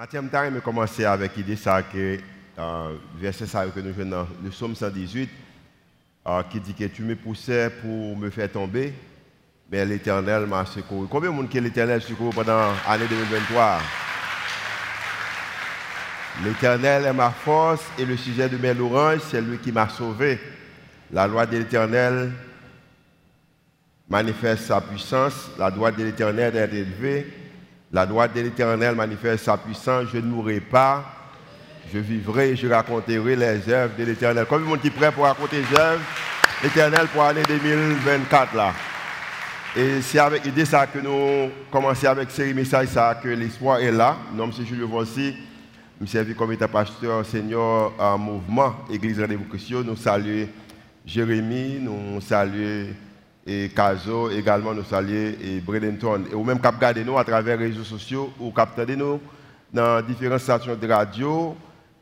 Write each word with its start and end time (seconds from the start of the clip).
Mathieu 0.00 0.22
Mtari 0.22 0.50
me 0.50 0.62
commencé 0.62 1.04
avec 1.04 1.36
l'idée 1.36 1.56
ça 1.56 1.82
que 1.82 2.16
euh, 2.58 2.96
verset 3.16 3.44
ça 3.44 3.66
que 3.66 3.80
nous 3.80 3.92
dans 4.06 4.26
le 4.42 4.48
psaume 4.48 4.74
118 4.74 5.28
euh, 6.26 6.42
qui 6.50 6.58
dit 6.58 6.72
que 6.72 6.84
tu 6.84 7.02
me 7.02 7.14
poussais 7.14 7.68
pour 7.68 8.16
me 8.16 8.30
faire 8.30 8.50
tomber, 8.50 8.94
mais 9.70 9.84
l'Éternel 9.84 10.46
m'a 10.46 10.64
secouru. 10.64 11.06
Combien 11.06 11.28
de 11.28 11.34
monde 11.34 11.50
que 11.50 11.58
l'Éternel 11.58 12.00
secouru 12.00 12.34
pendant 12.34 12.72
l'année 12.88 13.08
2023 13.10 13.78
L'Éternel 16.44 17.04
est 17.04 17.12
ma 17.12 17.30
force 17.30 17.84
et 17.98 18.06
le 18.06 18.16
sujet 18.16 18.48
de 18.48 18.56
mes 18.56 18.72
louanges, 18.72 19.20
c'est 19.30 19.42
lui 19.42 19.58
qui 19.58 19.70
m'a 19.70 19.90
sauvé. 19.90 20.40
La 21.12 21.26
loi 21.26 21.44
de 21.44 21.58
l'Éternel 21.58 22.32
manifeste 24.08 24.64
sa 24.64 24.80
puissance, 24.80 25.50
la 25.58 25.70
droite 25.70 25.98
de 25.98 26.04
l'Éternel 26.04 26.56
est 26.56 26.74
élevée, 26.74 27.49
la 27.92 28.06
droite 28.06 28.34
de 28.34 28.40
l'Éternel 28.40 28.94
manifeste 28.94 29.44
sa 29.44 29.56
puissance, 29.56 30.08
je 30.12 30.18
ne 30.18 30.26
mourrai 30.26 30.60
pas, 30.60 31.04
je 31.92 31.98
vivrai 31.98 32.50
et 32.50 32.56
je 32.56 32.68
raconterai 32.68 33.34
les 33.34 33.68
œuvres 33.68 33.94
de 33.98 34.04
l'Éternel. 34.04 34.46
De 34.48 34.56
monde 34.58 34.80
qui 34.80 34.88
est 34.88 34.90
prêt 34.90 35.10
pour 35.10 35.24
raconter 35.24 35.56
les 35.62 35.78
œuvres 35.78 36.00
l'Éternel 36.62 37.06
pour 37.08 37.22
l'année 37.22 37.42
2024 37.48 38.54
là 38.54 38.72
Et 39.76 40.02
c'est 40.02 40.18
avec 40.18 40.44
l'idée 40.44 40.64
que 40.64 40.98
nous 40.98 41.50
commençons 41.70 42.06
avec 42.06 42.30
série 42.30 42.54
message 42.54 42.88
ça 42.88 43.18
que 43.20 43.28
l'espoir 43.28 43.80
est 43.80 43.90
là. 43.90 44.16
Nom 44.34 44.44
M. 44.44 44.52
Julio 44.64 44.86
Vossi, 44.86 45.34
je 46.00 46.06
servi 46.06 46.34
comme 46.34 46.52
état 46.52 46.68
pasteur 46.68 47.24
seigneur 47.26 47.92
en 47.98 48.18
mouvement 48.18 48.76
Église 48.90 49.20
Rendez-vous. 49.20 49.46
Nous 49.84 49.96
saluons 49.96 50.48
Jérémie, 51.04 51.78
nous 51.80 52.20
saluons 52.20 52.88
et 53.46 53.70
Caso, 53.74 54.30
également 54.30 54.74
nous 54.74 54.84
saluons 54.84 55.34
et 55.42 55.60
Bradenton. 55.60 56.24
Et 56.30 56.34
ou 56.34 56.44
même 56.44 56.60
cap 56.60 56.78
garder 56.78 57.04
nous 57.04 57.18
à 57.18 57.24
travers 57.24 57.56
les 57.56 57.66
réseaux 57.68 57.84
sociaux 57.84 58.32
ou 58.38 58.50
cap 58.50 58.78
nous 58.96 59.20
dans 59.72 60.02
différentes 60.02 60.40
stations 60.40 60.74
de 60.74 60.88
radio 60.88 61.56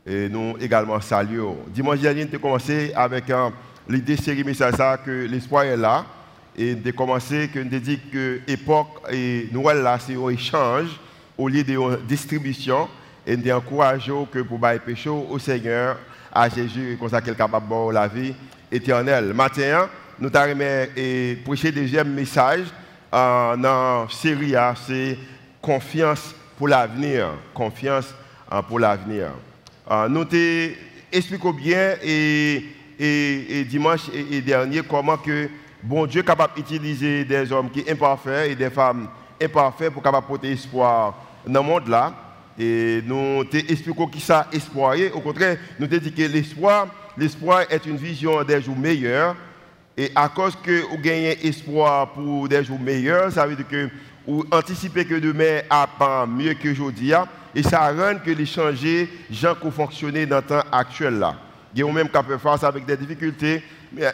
et 0.05 0.27
nous 0.27 0.55
également 0.59 0.99
saluons. 0.99 1.57
Dimanche 1.67 1.99
dernier, 1.99 2.25
nous 2.25 2.31
avons 2.31 2.41
commencé 2.41 2.91
avec 2.95 3.29
euh, 3.29 3.49
l'idée 3.87 4.17
série 4.17 4.43
message 4.43 4.75
que 5.05 5.27
l'espoir 5.27 5.63
est 5.63 5.77
là. 5.77 6.05
Et 6.57 6.71
avons 6.71 6.91
commencé 6.91 7.49
que 7.53 7.59
nous 7.59 7.79
dit 7.79 7.99
que 8.11 8.41
l'époque 8.47 9.01
et 9.11 9.47
Noël 9.51 9.81
là, 9.81 9.97
c'est 9.99 10.15
un 10.15 10.29
échange 10.29 10.99
au 11.37 11.47
lieu 11.47 11.63
de 11.63 12.05
distribution. 12.05 12.89
Et 13.25 13.37
nous 13.37 13.51
encourageons 13.51 14.25
que 14.25 14.39
pour 14.39 14.59
bailler 14.59 14.79
péché 14.79 15.09
au 15.09 15.37
Seigneur, 15.39 15.97
à 16.31 16.49
Jésus, 16.49 16.97
comme 16.99 17.09
ça 17.09 17.21
qu'il 17.21 17.35
capable 17.35 17.69
de 17.69 17.93
la 17.93 18.07
vie 18.07 18.33
éternelle. 18.71 19.33
Matin, 19.33 19.89
nous 20.19 20.29
avons 20.33 20.87
prêché 21.45 21.71
le 21.71 21.81
deuxième 21.81 22.13
message 22.13 22.65
euh, 23.13 23.55
dans 23.55 24.03
la 24.03 24.07
série, 24.09 24.55
hein, 24.55 24.73
c'est 24.85 25.17
confiance 25.61 26.35
pour 26.57 26.67
l'avenir. 26.67 27.29
Confiance 27.53 28.13
euh, 28.51 28.61
pour 28.61 28.79
l'avenir. 28.79 29.31
Euh, 29.89 30.09
nous 30.09 30.25
expliquons 31.11 31.53
bien 31.53 31.95
et, 32.03 32.65
et, 32.99 33.63
dimanche 33.63 34.09
et, 34.13 34.41
dernier 34.41 34.81
comment 34.81 35.17
que 35.17 35.49
bon 35.81 36.05
Dieu 36.05 36.21
est 36.21 36.25
capable 36.25 36.55
d'utiliser 36.55 37.23
des 37.23 37.51
hommes 37.51 37.69
qui 37.69 37.81
sont 37.81 37.91
imparfaits 37.91 38.51
et 38.51 38.55
des 38.55 38.69
femmes 38.69 39.07
imparfaites 39.41 39.93
pour 39.93 40.03
capable 40.03 40.27
porter 40.27 40.51
espoir 40.51 41.15
dans 41.47 41.61
le 41.61 41.67
monde 41.67 41.87
là. 41.87 42.13
Et 42.59 43.01
nous 43.05 43.45
expliquons 43.53 44.07
qui 44.07 44.19
ça 44.19 44.47
espoir. 44.51 44.95
Au 45.13 45.21
contraire, 45.21 45.57
nous 45.79 45.87
te 45.87 45.95
que 45.95 46.23
l'espoir, 46.23 46.87
l'espoir 47.17 47.61
est 47.69 47.85
une 47.85 47.95
vision 47.95 48.43
des 48.43 48.61
jours 48.61 48.75
meilleurs. 48.75 49.35
Et 49.99 50.13
à 50.15 50.29
cause 50.29 50.55
que 50.55 50.83
vous 50.89 50.97
gagnez 50.97 51.45
espoir 51.45 52.13
pour 52.13 52.47
des 52.47 52.63
jours 52.63 52.79
meilleurs, 52.79 53.33
ça 53.33 53.45
veut 53.45 53.57
dire 53.57 53.67
que 53.67 53.89
vous 54.25 54.45
anticipez 54.49 55.03
que 55.03 55.15
demain 55.15 55.59
pas 55.99 56.25
mieux 56.25 56.53
que 56.53 56.69
aujourd'hui. 56.69 57.11
Et 57.53 57.63
ça 57.63 57.91
rend 57.91 58.17
que 58.23 58.31
les 58.31 58.45
changer, 58.45 59.09
gens 59.29 59.55
qui 59.61 59.69
fonctionner 59.69 60.25
dans 60.25 60.37
le 60.37 60.43
temps 60.43 60.63
actuel 60.71 61.19
là. 61.19 61.35
Il 61.75 61.81
y 61.81 61.83
a 61.83 61.91
même 61.91 62.07
qui 62.07 62.13
faire 62.13 62.39
face 62.39 62.63
avec 62.63 62.85
des 62.85 62.95
difficultés, 62.95 63.61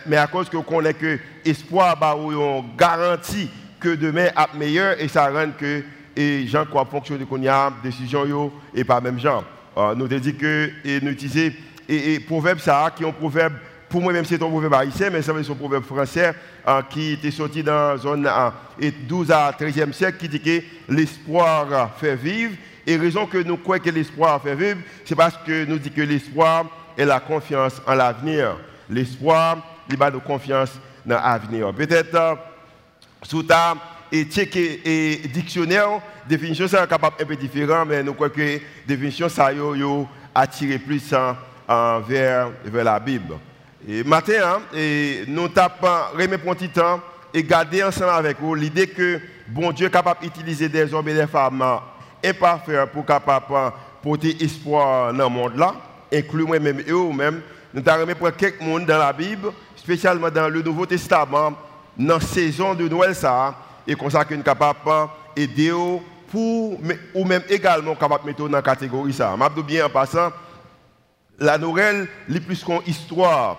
mais 0.08 0.18
à 0.18 0.26
cause 0.26 0.50
que 0.50 0.58
vous 0.58 0.64
connaissez 0.64 0.96
que 0.96 1.20
l'espoir, 1.46 1.96
bah, 2.00 2.16
on 2.18 2.66
garantit 2.76 3.52
que 3.80 3.90
demain 3.90 4.26
est 4.26 4.58
meilleur 4.58 5.00
et 5.00 5.08
ça 5.08 5.30
rend 5.30 5.52
que 5.52 5.84
et 6.16 6.48
gens 6.48 6.66
qui 6.66 6.90
fonctionner 6.90 7.26
qu'on 7.26 7.44
y 7.44 7.48
a 7.48 7.72
décision 7.84 8.52
et 8.74 8.84
pas 8.84 9.00
même 9.02 9.20
gens. 9.20 9.44
Euh, 9.78 9.94
nous 9.94 10.06
avons 10.06 10.18
dit 10.18 10.34
que 10.34 10.72
nous 11.04 11.12
utilisons 11.12 11.54
et, 11.88 12.16
et 12.16 12.20
proverbe 12.22 12.58
ça 12.58 12.92
qui 12.96 13.04
est 13.04 13.08
un 13.08 13.12
proverbe 13.12 13.54
pour 13.96 14.04
moi 14.04 14.12
même 14.12 14.26
c'est 14.26 14.44
un 14.44 14.50
proverbe 14.50 14.74
haïtien 14.74 15.10
mais 15.10 15.22
c'est 15.22 15.32
un 15.32 15.56
proverbe 15.56 15.86
français 15.86 16.34
euh, 16.68 16.82
qui 16.90 17.14
était 17.14 17.32
sorti 17.32 17.64
dans 17.64 17.94
la 17.94 17.98
zone 17.98 18.30
12 19.08 19.32
à 19.32 19.52
13e 19.58 19.94
siècle 19.94 20.18
qui 20.18 20.28
dit 20.28 20.42
que 20.42 20.62
l'espoir 20.90 21.92
fait 21.98 22.18
vivre 22.18 22.56
et 22.86 22.98
raison 22.98 23.26
que 23.26 23.38
nous 23.38 23.56
croyons 23.56 23.82
que 23.82 23.90
l'espoir 23.90 24.42
fait 24.42 24.54
vivre 24.54 24.80
c'est 25.06 25.16
parce 25.16 25.38
que 25.38 25.64
nous 25.64 25.80
dit 25.80 25.92
que 25.92 26.02
l'espoir 26.02 26.66
est 26.98 27.06
la 27.06 27.22
confiance 27.22 27.82
en 27.88 27.96
l'avenir. 27.96 28.58
L'espoir, 28.90 29.60
il 29.90 30.04
a 30.04 30.12
de 30.12 30.18
confiance 30.18 30.74
dans 31.06 31.16
l'avenir. 31.16 31.74
Peut-être 31.74 32.16
euh, 32.16 32.36
sous 33.24 33.44
ta 33.44 33.76
et 34.12 34.28
et 34.84 35.28
dictionnaire, 35.30 36.02
définition 36.28 36.68
ça 36.68 36.86
capable 36.86 37.16
un 37.22 37.26
peu 37.26 37.38
différent, 37.38 37.86
mais 37.86 38.04
nous 38.04 38.14
croyons 38.14 38.34
que 38.34 38.60
définition 38.86 39.30
ça 39.30 39.54
yo, 39.54 40.06
plus 40.86 41.14
vers, 42.08 42.50
vers 42.66 42.84
la 42.84 43.00
Bible. 43.00 43.36
Et 43.88 44.04
matin, 44.04 44.34
hein, 44.44 44.62
et 44.76 45.26
nous 45.28 45.48
tapons, 45.48 45.88
remet 46.18 46.40
pour 46.40 46.52
un 46.52 46.56
petit 46.56 46.70
temps 46.70 47.00
et 47.32 47.44
garder 47.44 47.84
ensemble 47.84 48.10
avec 48.10 48.40
vous 48.40 48.56
l'idée 48.56 48.88
que 48.88 49.20
bon 49.48 49.72
Dieu 49.72 49.86
est 49.88 49.92
capable 49.92 50.22
d'utiliser 50.22 50.68
des 50.70 50.92
hommes 50.92 51.08
et 51.10 51.14
des 51.14 51.28
femmes 51.28 51.64
imparfaits 52.24 52.92
pour 52.92 53.06
capable 53.06 53.74
porter 54.02 54.44
espoir 54.44 55.14
dans 55.14 55.26
le 55.26 55.30
monde 55.30 55.58
là, 55.58 55.76
inclus 56.12 56.46
moi-même 56.46 56.80
et 56.80 56.92
vous-même. 56.92 57.42
Nous 57.76 57.84
avons 57.86 58.16
pour 58.16 58.36
quelques 58.36 58.62
monde 58.62 58.88
dans 58.88 58.98
la 58.98 59.14
Bible, 59.14 59.52
spécialement 59.76 60.32
dans 60.32 60.50
le 60.50 60.64
Nouveau 60.64 60.88
Testament, 60.88 61.54
dans 61.96 62.16
la 62.16 62.20
saison 62.20 62.74
de 62.74 62.88
Noël 62.88 63.14
ça, 63.14 63.54
et 63.86 63.94
comme 63.94 64.10
ça 64.10 64.26
nous 64.28 64.36
sommes 64.36 64.44
capables 64.44 64.80
d'aider 65.36 65.74
pour, 66.32 66.80
ou 67.14 67.24
même 67.24 67.44
également 67.50 67.94
capable 67.94 68.24
de 68.24 68.28
mettre 68.30 68.48
dans 68.48 68.56
la 68.56 68.64
catégorie 68.64 69.14
ça. 69.14 69.36
Je 69.56 69.62
bien 69.62 69.86
en 69.86 69.90
passant, 69.90 70.32
la 71.38 71.60
Noël, 71.60 72.08
est 72.34 72.40
plus 72.40 72.64
qu'une 72.64 72.82
histoire. 72.88 73.58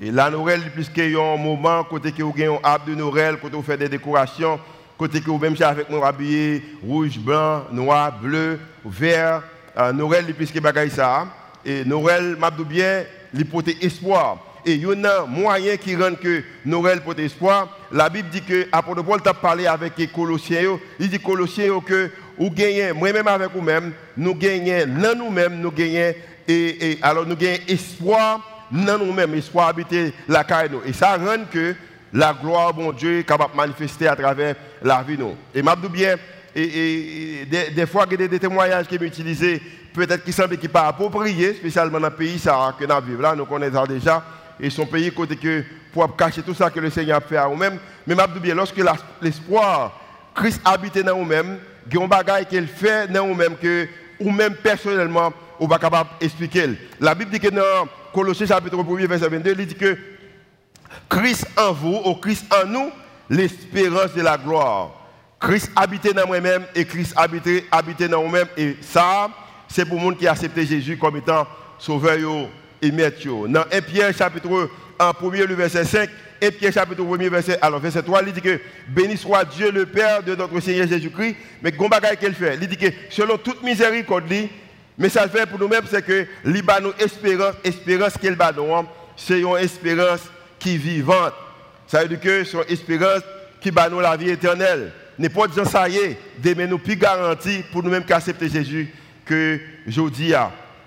Et 0.00 0.10
la 0.10 0.28
Noël, 0.28 0.60
est 0.66 0.70
plus 0.70 0.88
qu'un 0.88 1.36
moment, 1.36 1.84
côté 1.84 2.10
que 2.10 2.22
vous 2.22 2.32
avez 2.34 2.46
un 2.46 2.58
arbre 2.62 2.86
de 2.86 2.94
Noël, 2.96 3.38
côté 3.40 3.54
vous 3.54 3.62
faites 3.62 3.78
des 3.78 3.88
décorations, 3.88 4.58
côté 4.98 5.20
que 5.20 5.30
vous 5.30 5.38
même 5.38 5.54
avec 5.60 5.88
mon 5.88 6.02
habillé 6.02 6.62
rouge, 6.82 7.18
blanc, 7.18 7.64
noir, 7.70 8.18
bleu, 8.20 8.58
vert. 8.84 9.42
Euh, 9.76 9.92
Noël, 9.92 10.28
est 10.28 10.32
plus 10.32 10.50
que 10.50 10.58
bagaille 10.58 10.90
ça. 10.90 11.26
Et 11.64 11.84
Noël, 11.84 12.36
je 12.58 12.62
bien, 12.64 13.04
il 13.32 13.46
porte 13.46 13.68
espoir. 13.80 14.38
Et 14.66 14.74
il 14.74 14.82
y 14.82 15.04
a 15.04 15.22
un 15.22 15.26
moyen 15.26 15.76
qui 15.76 15.94
rend 15.94 16.14
que 16.14 16.42
Noël 16.64 17.00
porte 17.02 17.20
espoir. 17.20 17.78
La 17.92 18.08
Bible 18.08 18.30
dit 18.30 18.42
que 18.42 18.66
Apôtre 18.72 19.04
Paul 19.04 19.22
t'a 19.22 19.34
parlé 19.34 19.66
avec 19.66 19.92
les 19.96 20.08
Colossiens. 20.08 20.78
Il 20.98 21.08
dit 21.08 21.20
Colossiens 21.20 21.80
que 21.86 22.10
vous 22.36 22.50
gagnez, 22.50 22.92
moi-même 22.92 23.28
avec 23.28 23.50
vous-même, 23.52 23.92
nous 24.16 24.34
gagnons 24.34 24.86
nous-mêmes, 25.16 25.60
nous 25.60 25.70
gagnons, 25.70 26.14
et, 26.48 26.98
alors 27.00 27.26
nous 27.26 27.36
gagnons 27.36 27.62
espoir 27.68 28.53
dans 28.82 28.98
nous-mêmes, 28.98 29.34
espoir 29.34 29.68
habiter 29.68 30.12
la 30.28 30.44
carrière. 30.44 30.80
Et 30.84 30.92
ça 30.92 31.16
rend 31.16 31.44
que 31.50 31.74
la 32.12 32.32
gloire, 32.32 32.74
bon 32.74 32.92
Dieu, 32.92 33.20
est 33.20 33.24
capable 33.24 33.52
de 33.52 33.56
manifester 33.56 34.08
à 34.08 34.16
travers 34.16 34.56
la 34.82 35.02
vie. 35.02 35.16
Nous. 35.18 35.36
Et 35.54 35.62
je 35.62 35.88
bien, 35.88 36.16
et, 36.54 37.46
des, 37.74 37.86
fois, 37.86 38.06
il 38.10 38.20
y 38.20 38.24
a 38.24 38.28
des 38.28 38.38
témoignages 38.38 38.86
qui 38.86 38.96
sont 38.96 39.02
utilisés, 39.02 39.60
peut-être 39.92 40.24
qui 40.24 40.32
semblent 40.32 40.56
qui 40.58 40.68
pas 40.68 40.88
appropriés, 40.88 41.54
spécialement 41.54 42.00
dans 42.00 42.08
le 42.08 42.14
pays 42.14 42.38
ça, 42.38 42.74
que 42.78 42.84
nous 42.84 43.06
vivons 43.06 43.22
là, 43.22 43.34
nous 43.34 43.46
connaissons 43.46 43.86
déjà 43.86 44.22
et 44.60 44.70
son 44.70 44.86
pays 44.86 45.12
côté 45.12 45.36
que 45.36 45.64
pour 45.92 46.16
cacher 46.16 46.42
tout 46.42 46.54
ça 46.54 46.70
que 46.70 46.80
le 46.80 46.90
Seigneur 46.90 47.18
a 47.18 47.20
fait 47.20 47.36
à 47.36 47.48
nous-mêmes. 47.48 47.78
Mais 48.06 48.14
je 48.14 48.38
bien, 48.38 48.54
lorsque 48.54 48.80
l'espoir, 49.20 50.00
Christ 50.34 50.60
habite 50.64 50.98
dans 50.98 51.18
nous-mêmes, 51.18 51.58
il 51.86 51.96
y 51.96 52.00
a 52.00 52.04
un 52.04 52.08
bagage 52.08 52.46
qu'il 52.46 52.66
fait 52.66 53.10
dans 53.10 53.26
nous-mêmes 53.26 53.56
que 53.56 53.86
ou 54.20 54.30
même 54.30 54.54
personnellement, 54.54 55.32
on 55.60 55.66
va 55.66 55.78
capable 55.78 56.10
d'expliquer. 56.20 56.70
La 57.00 57.14
Bible 57.14 57.30
dit 57.30 57.40
que 57.40 57.48
dans 57.48 57.88
Colossiens 58.12 58.46
chapitre 58.46 58.76
1 58.78 59.06
verset 59.06 59.28
22, 59.28 59.54
il 59.58 59.66
dit 59.66 59.74
que 59.74 59.96
Christ 61.08 61.46
en 61.56 61.72
vous, 61.72 62.00
ou 62.04 62.14
Christ 62.14 62.44
en 62.54 62.66
nous, 62.66 62.90
l'espérance 63.28 64.14
de 64.14 64.22
la 64.22 64.36
gloire. 64.36 64.90
Christ 65.40 65.70
habite 65.76 66.14
dans 66.14 66.26
moi-même 66.26 66.64
et 66.74 66.84
Christ 66.84 67.14
habite, 67.16 68.08
dans 68.10 68.22
nous-mêmes. 68.22 68.48
Et 68.56 68.76
ça, 68.80 69.28
c'est 69.68 69.84
pour 69.84 69.96
le 69.96 70.02
monde 70.02 70.16
qui 70.16 70.26
a 70.26 70.32
accepté 70.32 70.64
Jésus 70.64 70.96
comme 70.96 71.16
étant 71.16 71.46
sauveur 71.78 72.48
et 72.80 72.90
maître. 72.90 73.26
Dans 73.48 73.64
1 73.70 73.80
Pierre 73.82 74.16
chapitre 74.16 74.70
1, 74.98 75.12
premier 75.14 75.46
le 75.46 75.54
verset 75.54 75.84
5, 75.84 76.08
1 76.42 76.50
Pierre 76.52 76.72
chapitre 76.72 77.02
1 77.02 77.28
verset, 77.28 77.58
alors 77.60 77.80
verset 77.80 78.02
3, 78.02 78.22
il 78.26 78.32
dit 78.32 78.40
que 78.40 78.60
béni 78.88 79.16
soit 79.16 79.44
Dieu 79.44 79.70
le 79.70 79.86
Père 79.86 80.22
de 80.22 80.34
notre 80.34 80.58
Seigneur 80.60 80.88
Jésus-Christ. 80.88 81.36
Mais 81.62 81.72
Gombagaï 81.72 82.16
qu'elle 82.16 82.34
fait, 82.34 82.56
il 82.60 82.66
dit 82.68 82.76
que 82.76 82.86
selon 83.10 83.36
toute 83.36 83.62
miséricorde, 83.62 84.32
mais 84.96 85.08
ça 85.08 85.28
fait 85.28 85.46
pour 85.46 85.58
nous-mêmes, 85.58 85.84
c'est 85.90 86.04
que 86.04 86.26
l'Ibano 86.44 86.92
espérance, 86.98 87.54
espérance 87.64 88.16
qu'elle 88.16 88.36
bat 88.36 88.52
c'est 89.16 89.40
une 89.40 89.56
espérance 89.56 90.22
qui 90.58 90.74
est 90.74 90.78
vivante. 90.78 91.34
Ça 91.86 92.02
veut 92.02 92.08
dire 92.08 92.20
que 92.20 92.44
c'est 92.44 92.56
une 92.56 92.64
espérance 92.68 93.22
qui 93.60 93.70
bat 93.70 93.88
la 93.88 94.16
vie 94.16 94.30
éternelle. 94.30 94.92
N'importe 95.18 95.54
quoi 95.54 95.64
ça 95.64 95.88
y 95.88 95.96
est, 95.96 96.18
demain 96.42 96.66
nous 96.66 96.78
plus 96.78 96.96
garanti 96.96 97.62
pour 97.72 97.82
nous-mêmes 97.82 98.04
qu'accepter 98.04 98.48
Jésus 98.48 98.92
que 99.24 99.60
je 99.86 100.08
dis. 100.10 100.32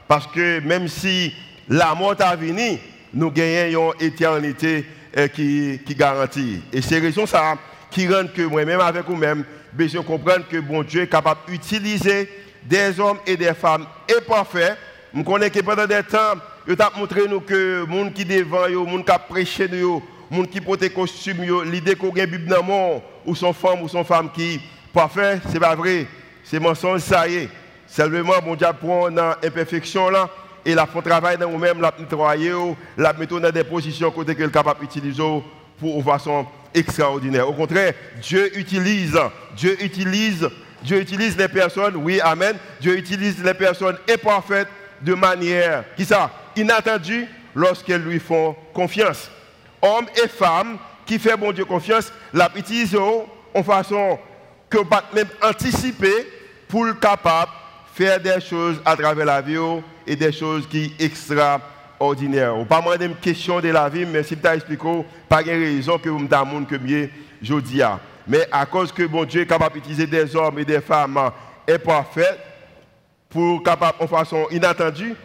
Parce 0.07 0.27
que 0.27 0.59
même 0.61 0.87
si 0.87 1.33
la 1.69 1.93
mort 1.95 2.15
a 2.19 2.35
venu, 2.35 2.77
nous 3.13 3.31
gagnons 3.31 3.93
une 3.99 4.07
éternité 4.07 4.85
euh, 5.17 5.27
qui, 5.27 5.79
qui 5.85 5.95
garantit. 5.95 6.61
Et 6.71 6.81
c'est 6.81 6.99
raison 6.99 7.25
ça 7.25 7.55
qui 7.89 8.07
rend 8.07 8.27
que 8.27 8.41
moi-même 8.41 8.81
avec 8.81 9.05
vous-même, 9.05 9.43
besoin 9.73 10.03
comprendre 10.03 10.45
que 10.49 10.57
bon 10.57 10.83
Dieu 10.83 11.03
est 11.03 11.07
capable 11.07 11.41
d'utiliser 11.47 12.29
des 12.67 12.99
hommes 12.99 13.19
et 13.25 13.37
des 13.37 13.53
femmes 13.53 13.85
imparfaits. 14.15 14.77
Je 15.15 15.21
connais 15.23 15.49
que 15.49 15.59
pendant 15.59 15.87
des 15.87 16.03
temps, 16.03 16.35
il 16.67 16.81
a 16.81 16.91
montré 16.97 17.27
nous 17.27 17.39
que 17.39 17.85
les 17.87 17.97
gens 17.97 18.09
qui 18.11 18.25
devant, 18.25 18.65
les 18.65 18.73
gens 18.73 18.97
qui 18.97 19.11
prêchent, 19.29 19.59
les 19.59 19.81
gens 19.81 20.43
qui 20.51 20.61
portent 20.61 20.81
des 20.81 20.89
costumes, 20.89 21.43
l'idée 21.63 21.95
qu'on 21.95 22.11
a 22.11 22.19
une 22.19 22.25
Bible 22.25 22.47
dans 22.47 23.01
ou 23.25 23.35
son 23.35 23.53
femme 23.53 23.81
ou 23.81 23.87
son 23.87 24.03
femme 24.03 24.29
qui 24.31 24.59
parfait, 24.93 25.39
ce 25.47 25.53
n'est 25.53 25.59
pas 25.59 25.75
vrai. 25.75 26.07
C'est 26.43 26.59
mensonge, 26.59 27.01
ça 27.01 27.27
y 27.27 27.35
est. 27.35 27.49
Seulement, 27.87 28.33
bon 28.43 28.55
Dieu 28.55 28.67
prend 28.79 29.09
dans 29.09 29.33
l'imperfection 29.41 30.09
là 30.09 30.29
et 30.65 30.75
la 30.75 30.85
font 30.85 31.01
travail 31.01 31.37
dans 31.37 31.49
nous-mêmes, 31.49 31.79
la 31.79 31.93
nettoyer, 31.97 32.53
la 32.97 33.13
mettre 33.13 33.39
dans 33.39 33.49
des 33.49 33.63
positions 33.63 34.11
côté 34.11 34.35
que 34.35 34.43
est 34.43 34.51
capable 34.51 34.81
d'utiliser 34.81 35.23
pour 35.79 35.95
une 35.97 36.03
façon 36.03 36.45
extraordinaire. 36.73 37.47
Au 37.47 37.53
contraire, 37.53 37.93
Dieu 38.21 38.57
utilise, 38.57 39.17
Dieu 39.55 39.81
utilise, 39.81 40.49
Dieu 40.87 41.01
utilise 41.01 41.37
les 41.37 41.49
personnes, 41.49 41.97
oui, 41.97 42.21
amen. 42.21 42.55
Dieu 42.79 42.97
utilise 42.97 43.43
les 43.43 43.53
personnes 43.53 43.97
imparfaites 44.09 44.69
de 45.01 45.13
manière, 45.13 45.83
qui 45.97 46.05
ça, 46.05 46.31
inattendue 46.55 47.27
lorsqu'elles 47.53 48.01
lui 48.01 48.19
font 48.19 48.55
confiance. 48.73 49.29
Hommes 49.81 50.07
et 50.23 50.29
femmes 50.29 50.77
qui 51.05 51.19
font 51.19 51.37
bon 51.37 51.51
Dieu 51.51 51.65
confiance, 51.65 52.11
la 52.33 52.49
utilisent 52.55 52.95
en 52.95 53.63
façon 53.63 54.17
que 54.69 54.77
même 55.13 55.27
anticiper 55.43 56.25
pour 56.69 56.85
le 56.85 56.93
capable 56.93 57.51
faire 57.93 58.21
des 58.21 58.39
choses 58.39 58.81
à 58.85 58.95
travers 58.95 59.25
la 59.25 59.41
vie 59.41 59.57
et 60.05 60.15
des 60.15 60.31
choses 60.31 60.67
qui 60.69 60.93
extraordinaires. 60.99 62.55
On 62.55 62.63
pas 62.63 62.79
demander 62.79 63.07
une 63.07 63.15
question 63.15 63.59
de 63.59 63.67
la 63.67 63.89
vie, 63.89 64.05
mais 64.05 64.23
si 64.23 64.37
tu 64.37 64.47
as 64.47 64.55
expliqué, 64.55 65.03
pas 65.27 65.43
de 65.43 65.49
raison 65.49 65.97
que 65.97 66.07
vous 66.07 66.19
me 66.19 66.29
demandez 66.29 66.65
que 66.65 66.81
mieux 66.81 67.09
je 67.41 67.55
dis. 67.55 67.81
Mais 68.27 68.47
à 68.51 68.65
cause 68.65 68.91
que 68.91 69.03
bon 69.03 69.25
Dieu 69.25 69.41
est 69.41 69.47
capable 69.47 69.75
d'utiliser 69.75 70.07
des 70.07 70.35
hommes 70.35 70.59
et 70.59 70.65
des 70.65 70.81
femmes 70.81 71.31
imparfaits 71.69 72.39
pour 73.29 73.63
capable 73.63 73.97
en 73.99 74.07
façon 74.07 74.47
inattendue, 74.51 75.15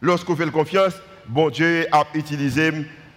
lorsqu'on 0.00 0.36
fait 0.36 0.50
confiance, 0.50 0.94
bon 1.26 1.50
Dieu 1.50 1.86
a 1.90 2.04
utilisé 2.14 2.72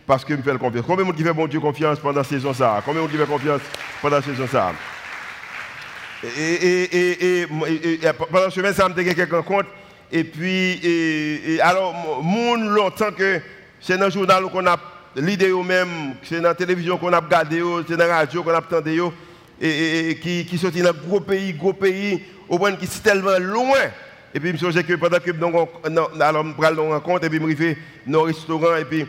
parce 0.05 0.25
qu'il 0.25 0.37
me 0.37 0.41
fait 0.41 0.57
confiance. 0.57 0.85
Combien 0.85 1.03
de 1.03 1.07
monde 1.07 1.15
qui 1.15 1.23
fait 1.23 1.33
bon 1.33 1.47
Dieu 1.47 1.59
confiance 1.59 1.99
pendant 1.99 2.19
la 2.19 2.23
saison 2.23 2.53
ça 2.53 2.81
Combien 2.85 3.03
de 3.03 3.07
qui 3.07 3.17
fait 3.17 3.25
confiance 3.25 3.61
pendant 4.01 4.17
la 4.17 4.21
saison 4.21 4.47
ça 4.47 4.71
et, 6.25 7.45
pendant 8.31 8.49
ce 8.49 8.51
semaine, 8.51 8.73
ça 8.73 8.87
me 8.87 8.93
fait 8.93 9.03
quelques 9.03 9.29
rencontres. 9.29 9.69
Et 10.09 10.23
puis, 10.23 11.59
alors, 11.61 12.23
monde 12.23 12.69
longtemps 12.69 13.11
que 13.11 13.41
c'est 13.81 13.97
dans 13.97 14.05
le 14.05 14.11
journal 14.11 14.43
qu'on 14.43 14.65
a 14.65 14.77
l'idée 15.15 15.51
même, 15.51 16.15
c'est 16.23 16.37
dans 16.37 16.49
la 16.49 16.55
télévision 16.55 16.97
qu'on 16.97 17.13
a 17.13 17.19
regardé, 17.19 17.61
c'est 17.87 17.97
dans 17.97 18.07
la 18.07 18.17
radio 18.17 18.43
qu'on 18.43 18.51
a 18.51 18.59
entendu, 18.59 19.01
et, 19.61 20.19
qui, 20.21 20.45
qui 20.45 20.57
sorti 20.57 20.81
dans 20.81 20.93
gros 20.93 21.19
pays, 21.19 21.53
gros 21.53 21.73
pays, 21.73 22.21
au 22.49 22.57
point 22.57 22.75
qui 22.75 22.87
sont 22.87 23.01
tellement 23.01 23.37
loin. 23.39 23.91
Et 24.33 24.39
puis, 24.39 24.57
je 24.57 24.65
me 24.65 24.71
suis 24.71 24.83
que 24.83 24.93
pendant 24.95 25.19
que 25.19 25.31
prendre 25.31 26.83
une 26.83 26.91
rencontre, 26.91 27.25
et 27.25 27.29
puis 27.29 27.39
je 27.39 27.55
suis 27.55 27.77
dans 28.07 28.23
un 28.23 28.27
restaurant, 28.27 28.75
et 28.77 28.85
puis, 28.85 29.05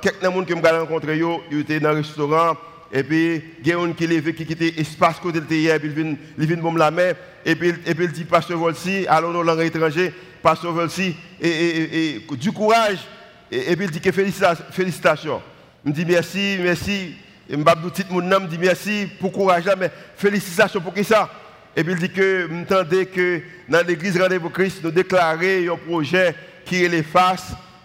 quelques 0.00 0.20
personnes 0.20 0.46
que 0.46 0.54
je 0.56 0.78
rencontré, 0.78 1.20
ils 1.50 1.60
étaient 1.60 1.80
dans 1.80 1.90
le 1.90 1.98
restaurant. 1.98 2.56
Et 2.90 3.02
puis, 3.02 3.42
il 3.60 3.66
y 3.66 3.72
a 3.72 3.78
un 3.78 3.92
qui 3.92 4.06
lève, 4.06 4.32
qui 4.32 4.46
quitte 4.46 4.60
l'espace 4.60 5.18
côté 5.20 5.40
de 5.40 5.54
hier, 5.54 5.74
et 5.74 5.78
puis 5.78 5.92
il 6.38 6.46
vient 6.46 6.56
bomber 6.56 6.78
la 6.78 6.90
main, 6.90 7.12
et 7.44 7.54
puis, 7.54 7.74
et 7.84 7.94
puis 7.94 8.06
il 8.06 8.12
dit, 8.12 8.24
Pasteur 8.24 8.58
Volsi, 8.58 9.06
allons 9.06 9.32
dans 9.32 9.42
langue 9.42 9.60
étrangère, 9.60 10.10
Pasteur 10.42 10.72
Volsi, 10.72 11.14
et, 11.38 12.22
du 12.30 12.50
courage, 12.50 13.00
et, 13.50 13.76
puis 13.76 13.86
il 13.86 13.90
dit 13.90 14.00
que 14.00 14.12
félicitations. 14.12 15.42
Il 15.84 15.90
me 15.90 15.94
dit 15.94 16.04
merci, 16.04 16.58
merci. 16.60 17.14
Et 17.48 17.52
je 17.52 17.56
me 17.56 17.90
dit, 17.90 18.04
mon 18.10 18.20
nom, 18.20 18.40
dit 18.40 18.58
merci 18.58 19.08
pour 19.18 19.32
courage, 19.32 19.64
mais 19.78 19.90
félicitations 20.16 20.80
pour 20.80 20.92
qui 20.92 21.04
ça? 21.04 21.30
Et 21.74 21.82
puis 21.82 21.92
il 21.94 21.98
dit 21.98 22.10
que, 22.10 23.04
que 23.04 23.42
dans 23.68 23.86
l'église 23.86 24.20
Rendez-vous 24.20 24.50
Christ, 24.50 24.82
nous 24.82 24.90
déclarer 24.90 25.66
un 25.66 25.76
projet 25.76 26.34
qui 26.64 26.84
est 26.84 26.88
les 26.88 27.04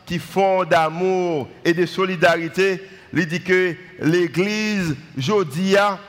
qui 0.05 0.19
font 0.19 0.65
d'amour 0.65 1.49
et 1.63 1.73
de 1.73 1.85
solidarité 1.85 2.81
il 3.13 3.27
dit 3.27 3.41
que 3.41 3.75
l'église, 3.99 4.95
Jodia, 5.15 5.99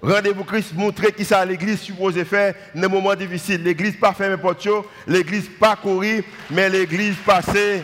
rendez-vous 0.00 0.44
Christ, 0.44 0.72
montrer 0.74 1.12
qui 1.12 1.24
ça 1.24 1.44
l'église 1.44 1.80
supposée 1.80 2.24
faire 2.24 2.54
dans 2.74 2.82
les 2.82 2.88
moments 2.88 3.14
difficiles. 3.14 3.62
L'église 3.62 3.96
pas 3.96 4.14
fermée 4.14 4.38
porte, 4.38 4.66
l'église 5.06 5.48
pas 5.60 5.76
courir, 5.76 6.24
mais 6.50 6.70
l'église 6.70 7.16
passée. 7.16 7.82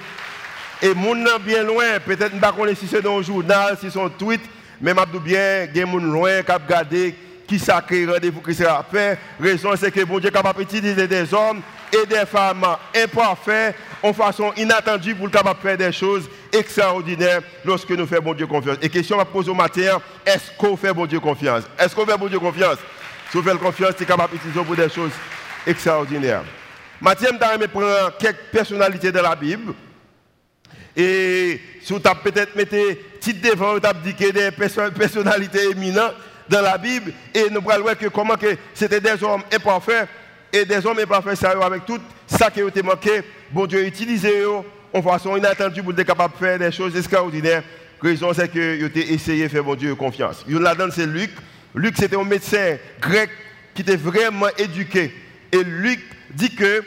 Et 0.83 0.95
moun 0.95 1.29
bien 1.45 1.63
loin, 1.63 2.01
peut-être 2.05 2.39
pas 2.41 2.55
si 2.75 2.87
c'est 2.87 3.03
dans 3.03 3.19
un 3.19 3.23
journal, 3.23 3.77
si 3.81 3.91
c'est 3.91 4.01
un 4.01 4.09
tweet, 4.09 4.41
mais 4.81 4.95
m'a 4.95 5.05
bien, 5.05 5.69
a 5.75 5.87
moun 5.87 6.11
loin 6.11 6.43
qui 6.43 6.51
a 6.51 6.57
regardé 6.57 7.15
qui 7.47 7.59
sacré 7.59 8.07
rendez-vous 8.07 8.41
Christ 8.41 8.63
a 8.63 8.85
fait. 8.91 9.19
Raison 9.41 9.71
c'est 9.77 9.91
que 9.91 10.05
bon 10.05 10.21
Dieu 10.21 10.29
est 10.29 10.33
capable 10.33 10.61
d'utiliser 10.61 11.09
des 11.09 11.35
hommes 11.35 11.61
et 11.93 12.07
des 12.07 12.25
femmes 12.25 12.65
imparfaits 12.97 13.75
en 14.03 14.13
façon 14.13 14.53
inattendue 14.57 15.17
pour 15.17 15.31
capable 15.31 15.61
faire 15.61 15.77
des 15.77 15.93
choses 15.93 16.31
extraordinaires 16.53 17.43
lorsque 17.65 17.91
nous 17.91 18.07
faisons 18.07 18.23
bon 18.23 18.35
Dieu 18.35 18.47
confiance. 18.47 18.79
Et 18.81 18.89
question 18.89 19.19
à 19.19 19.25
poser 19.25 19.51
au 19.51 19.55
matin, 19.55 20.01
est-ce 20.25 20.57
qu'on 20.57 20.77
fait 20.77 20.95
bon 20.95 21.07
Dieu 21.07 21.19
confiance? 21.19 21.65
Est-ce 21.77 21.95
qu'on 21.95 22.07
fait 22.07 22.17
bon 22.17 22.29
Dieu 22.29 22.39
confiance? 22.39 22.79
Si 23.31 23.37
vous 23.37 23.43
faites 23.43 23.59
confiance, 23.59 23.95
c'est 23.97 24.07
capable 24.07 24.33
d'utiliser 24.33 24.65
pour 24.65 24.75
des 24.75 24.89
choses 24.89 25.13
extraordinaires. 25.67 26.43
Mathieu, 27.01 27.29
je 27.33 27.67
prendre 27.67 28.17
quelques 28.19 28.51
personnalités 28.53 29.13
de 29.13 29.19
la 29.21 29.37
Bible. 29.37 29.73
Et 30.97 31.61
si 31.83 31.93
vous 31.93 32.01
avez 32.05 32.31
peut-être 32.31 32.57
mis 32.57 32.67
titre 33.21 33.51
devant, 33.51 33.79
vous 33.79 33.87
avez 33.87 34.01
dit 34.05 34.15
que 34.15 34.31
des 34.31 34.51
personnalités 34.51 35.71
éminentes 35.71 36.15
dans 36.49 36.63
la 36.63 36.77
Bible. 36.79 37.13
Et 37.35 37.49
nous 37.51 37.63
allons 37.71 37.83
voir 37.83 37.97
que 37.97 38.07
comment 38.09 38.37
que 38.37 38.57
c'était 38.75 39.01
des 39.01 39.23
hommes 39.23 39.43
imparfaits 39.53 40.09
et 40.53 40.65
des 40.65 40.85
hommes 40.85 40.99
imparfaits 40.99 41.37
sérieux 41.37 41.63
avec 41.63 41.87
tout 41.87 42.01
ça 42.27 42.51
qui 42.51 42.61
a 42.61 42.67
été 42.67 42.83
manqué. 42.83 43.23
Bon 43.51 43.67
Dieu 43.67 43.87
utilisé 43.87 44.45
en 44.93 45.03
façon 45.03 45.37
inattendue 45.37 45.83
pour 45.83 45.93
être 45.93 46.03
capable 46.03 46.35
de 46.35 46.39
faire 46.39 46.59
des 46.59 46.73
choses 46.73 46.97
extraordinaires. 46.97 47.63
La 48.03 48.11
raison, 48.11 48.33
c'est 48.33 48.51
qu'il 48.51 48.61
a 48.61 49.13
essayé 49.13 49.45
de 49.45 49.49
faire 49.49 49.63
bon 49.63 49.75
Dieu 49.75 49.95
confiance. 49.95 50.45
Il 50.49 50.57
là 50.57 50.75
c'est 50.93 51.07
Luc. 51.07 51.31
Luc, 51.75 51.95
c'était 51.97 52.17
un 52.17 52.25
médecin 52.25 52.77
grec 53.01 53.31
qui 53.75 53.83
était 53.83 53.97
vraiment 53.97 54.49
éduqué. 54.59 55.15
Et 55.53 55.63
Luc 55.63 56.01
dit 56.31 56.55
que, 56.55 56.83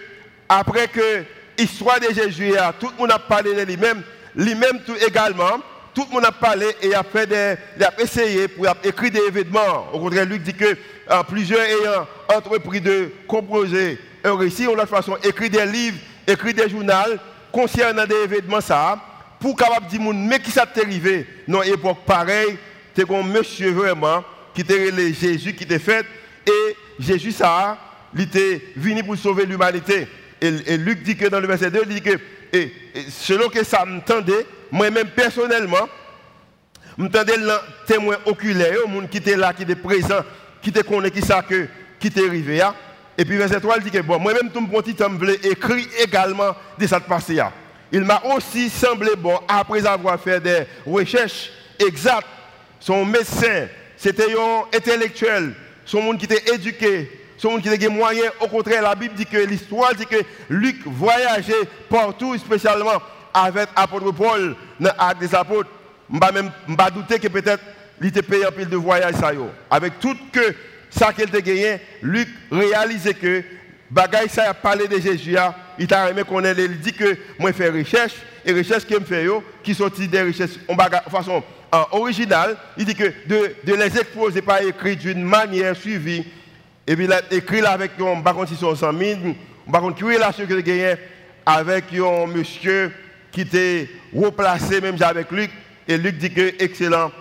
après 0.50 0.88
que 0.88 1.24
l'histoire 1.64 2.00
de 2.00 2.14
Jésus, 2.14 2.54
tout 2.80 2.90
le 2.90 2.98
monde 2.98 3.12
a 3.12 3.20
parlé 3.20 3.56
de 3.56 3.62
lui-même, 3.62 4.02
lui-même 4.36 4.82
tout 4.86 4.96
également, 5.08 5.60
tout 5.94 6.06
le 6.10 6.16
monde 6.16 6.26
a 6.26 6.32
parlé 6.32 6.68
et 6.82 6.94
a 6.94 7.04
fait 7.04 7.28
des, 7.28 7.84
a 7.84 8.02
essayé 8.02 8.48
pour 8.48 8.66
écrire 8.84 9.12
des 9.12 9.22
événements. 9.28 9.88
Au 9.94 10.00
contraire, 10.00 10.26
Luc 10.26 10.42
dit 10.42 10.54
que 10.54 10.66
euh, 10.66 11.24
plusieurs 11.28 11.62
ayant 11.62 12.08
entrepris 12.36 12.82
de 12.82 13.12
composer 13.28 14.00
un 14.24 14.36
récit, 14.36 14.68
ou 14.68 14.76
de 14.76 14.86
façon 14.86 15.18
écrit 15.24 15.50
des 15.50 15.66
livres, 15.66 15.98
écrit 16.28 16.54
des 16.54 16.68
journaux 16.70 16.94
concernant 17.52 18.06
des 18.06 18.24
événements 18.24 18.62
ça, 18.62 19.00
pour 19.40 19.56
capable 19.56 19.88
dire 19.88 20.02
mais 20.02 20.40
qui 20.40 20.52
ça 20.52 20.66
arrivé? 20.76 21.28
Dans 21.48 21.62
époque 21.62 22.00
pareille, 22.06 22.58
c'est 22.96 23.10
un 23.10 23.24
monsieur 23.24 23.72
vraiment 23.72 24.24
qui 24.54 24.62
était 24.62 24.92
Jésus 25.14 25.54
qui 25.54 25.64
était 25.64 25.80
fait. 25.80 26.06
Et 26.46 26.76
Jésus 27.00 27.32
ça, 27.32 27.78
il 28.16 28.22
était 28.22 28.62
venu 28.76 29.04
pour 29.04 29.18
sauver 29.18 29.46
l'humanité. 29.46 30.08
Et, 30.44 30.78
Luc 30.78 31.04
dit 31.04 31.16
que 31.16 31.28
dans 31.28 31.40
le 31.40 31.48
verset 31.48 31.72
2, 31.72 31.84
il 31.88 31.96
dit 31.96 32.02
que 32.02 32.20
et, 32.52 32.72
selon 33.10 33.48
que 33.48 33.64
ça 33.64 33.86
m'entendait, 33.86 34.46
moi-même 34.70 35.08
personnellement, 35.08 35.88
m'entendais 36.98 37.38
le 37.38 37.54
témoin 37.88 38.18
oculaire, 38.26 38.76
le 38.86 38.92
monde 38.92 39.10
qui 39.10 39.18
était 39.18 39.38
là, 39.38 39.54
qui 39.54 39.64
était 39.64 39.76
présent, 39.76 40.20
qui 40.62 40.70
était 40.70 40.84
connu, 40.84 41.10
qui 41.12 41.22
ça 41.22 41.42
que 41.42 41.68
qui 41.98 42.08
était 42.08 42.28
arrivé. 42.28 42.62
Hein. 42.62 42.76
Et 43.18 43.24
puis 43.24 43.38
verset 43.38 43.62
3, 43.62 43.78
il 43.78 43.84
dit 43.84 43.92
que 43.92 44.00
bon, 44.00 44.20
moi-même, 44.20 44.52
tout 44.52 44.60
mon 44.60 44.82
petit 44.82 44.96
voulait 45.12 45.40
écrire 45.44 45.88
également 46.04 46.56
de 46.78 46.88
cette 46.88 47.06
partie 47.06 47.36
là. 47.36 47.54
Il 47.90 48.02
m'a 48.02 48.22
aussi 48.36 48.70
semblé 48.70 49.12
bon, 49.16 49.40
après 49.48 49.86
avoir 49.86 50.20
fait 50.20 50.42
des 50.42 50.64
recherches 50.86 51.52
exactes, 51.80 52.28
son 52.82 53.06
médecin, 53.06 53.68
c'était 53.96 54.34
un 54.34 54.76
intellectuel, 54.76 55.54
son 55.86 56.02
monde 56.02 56.18
qui 56.18 56.26
était 56.26 56.54
éduqué, 56.54 57.10
son 57.44 57.52
monde 57.52 57.62
qui 57.62 57.68
était 57.68 57.90
moyen. 57.90 58.24
Au 58.40 58.48
contraire, 58.48 58.82
la 58.82 58.96
Bible 58.96 59.16
dit 59.16 59.26
que 59.26 59.38
l'histoire 59.38 59.94
dit 59.94 60.06
que 60.06 60.16
Luc 60.50 60.78
voyageait 60.86 61.68
partout, 61.90 62.38
spécialement 62.38 63.02
avec 63.34 63.68
l'apôtre 63.76 64.12
Paul 64.12 64.56
dans 64.80 64.92
l'acte 64.98 65.20
des 65.20 65.36
apôtres. 65.36 65.70
Je 66.10 66.16
ne 66.16 66.76
pas 66.76 66.90
douter 66.90 67.20
que 67.20 67.28
peut-être 67.28 67.62
il 68.00 68.08
était 68.08 68.22
payé 68.22 68.46
un 68.46 68.52
pile 68.52 68.70
de 68.70 68.78
voyage. 68.78 69.16
Avec 69.70 70.00
tout 70.00 70.16
que 70.32 70.56
ça 70.90 71.12
qu'il 71.12 71.36
a 71.36 71.42
gagné, 71.42 71.82
Luc 72.02 72.30
réalisait 72.50 73.14
que 73.14 73.44
bagaille 73.92 74.30
ça 74.30 74.50
a 74.50 74.54
parlé 74.54 74.88
de 74.88 74.98
Jésus, 75.00 75.36
il 75.78 75.88
t'a 75.88 76.10
aimé 76.10 76.24
qu'on 76.24 76.44
il 76.46 76.80
dit 76.80 76.94
que 76.94 77.18
moi 77.38 77.52
fais 77.52 77.70
recherche 77.70 78.14
et 78.46 78.54
recherche 78.54 78.86
qu'il 78.86 79.00
me 79.00 79.06
fait 79.06 79.28
qui 79.64 79.76
sortit 79.76 80.08
des 80.08 80.22
recherches 80.22 80.60
en 80.70 81.10
façon 81.10 81.44
originale, 81.92 82.56
il 82.78 82.86
dit 82.86 82.96
que 82.96 83.12
de, 83.26 83.54
de 83.66 83.74
les 83.74 83.98
exposer 83.98 84.42
pas 84.42 84.64
écrit 84.64 84.96
d'une 84.96 85.24
manière 85.24 85.76
suivie 85.76 86.24
et 86.86 86.96
puis 86.96 87.06
il 87.06 87.14
a 87.14 87.22
écrit 87.32 87.62
là 87.62 87.72
avec 87.72 87.92
un 88.00 88.20
bagon 88.20 88.46
si 88.46 88.56
son 88.56 88.76
100 88.76 88.98
000 88.98 89.20
Par 89.72 89.82
contre, 89.82 89.98
quelle 89.98 90.16
relation 90.16 90.46
que 90.46 90.54
gagné 90.60 90.96
avec 91.46 91.86
un 91.94 92.28
monsieur 92.28 92.92
qui 93.32 93.42
était 93.42 93.90
replacé 94.16 94.80
même 94.82 94.98
avec 95.02 95.32
Luc. 95.32 95.52
Et 95.88 95.98
Luc 95.98 96.18
dit 96.18 96.32
que 96.32 96.54
excellent 96.64 97.12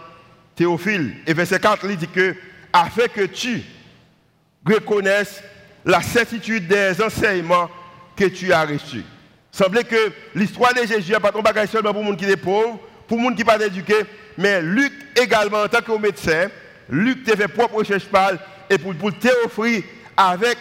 Théophile. 0.54 1.14
Et 1.26 1.32
verset 1.32 1.58
4, 1.58 1.84
il 1.88 1.96
dit 1.96 2.08
que 2.08 2.34
afin 2.72 3.08
que 3.08 3.22
tu 3.22 3.62
reconnaisses 4.66 5.42
la 5.84 6.02
certitude 6.02 6.68
des 6.68 7.00
enseignements 7.02 7.70
que 8.16 8.26
tu 8.26 8.52
as 8.52 8.64
reçus. 8.64 9.04
Semblait 9.50 9.84
que 9.84 10.12
l'histoire 10.34 10.72
de 10.74 10.86
Jésus 10.86 11.12
n'est 11.12 11.20
pas 11.20 11.32
un 11.36 11.42
bagage 11.42 11.70
seulement 11.70 11.92
pour 11.92 12.02
les 12.02 12.10
gens 12.10 12.16
qui 12.16 12.30
sont 12.30 12.36
pauvres, 12.36 12.80
pour 13.08 13.18
les 13.18 13.24
gens 13.24 13.30
qui 13.30 13.44
ne 13.44 13.50
sont 13.50 13.58
pas 13.58 13.66
éduqués, 13.66 14.04
mais 14.38 14.62
Luc 14.62 14.92
également, 15.20 15.62
en 15.62 15.68
tant 15.68 15.80
que 15.80 15.98
médecin, 16.00 16.48
Luc 16.88 17.24
t'a 17.24 17.36
fait 17.36 17.48
propre 17.48 17.76
recherche 17.76 18.06
et 18.72 18.78
pour, 18.78 18.94
pour 18.94 19.12
t'offrir 19.12 19.82
avec 20.16 20.56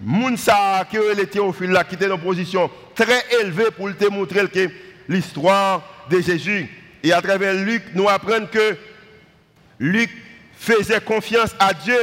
Mounsa 0.00 0.84
qui 0.90 0.96
est 0.96 1.26
Théophile 1.26 1.78
qui 1.88 1.94
était 1.94 2.08
dans 2.08 2.16
une 2.16 2.22
position 2.22 2.68
très 2.94 3.22
élevée 3.40 3.70
pour 3.76 3.96
te 3.96 4.08
montrer 4.10 4.48
que 4.48 4.68
l'histoire 5.08 5.82
de 6.10 6.20
Jésus. 6.20 6.68
Et 7.04 7.12
à 7.12 7.22
travers 7.22 7.54
Luc, 7.54 7.82
nous 7.94 8.08
apprenons 8.08 8.46
que 8.46 8.76
Luc 9.78 10.10
faisait 10.58 11.00
confiance 11.00 11.54
à 11.58 11.72
Dieu 11.72 11.98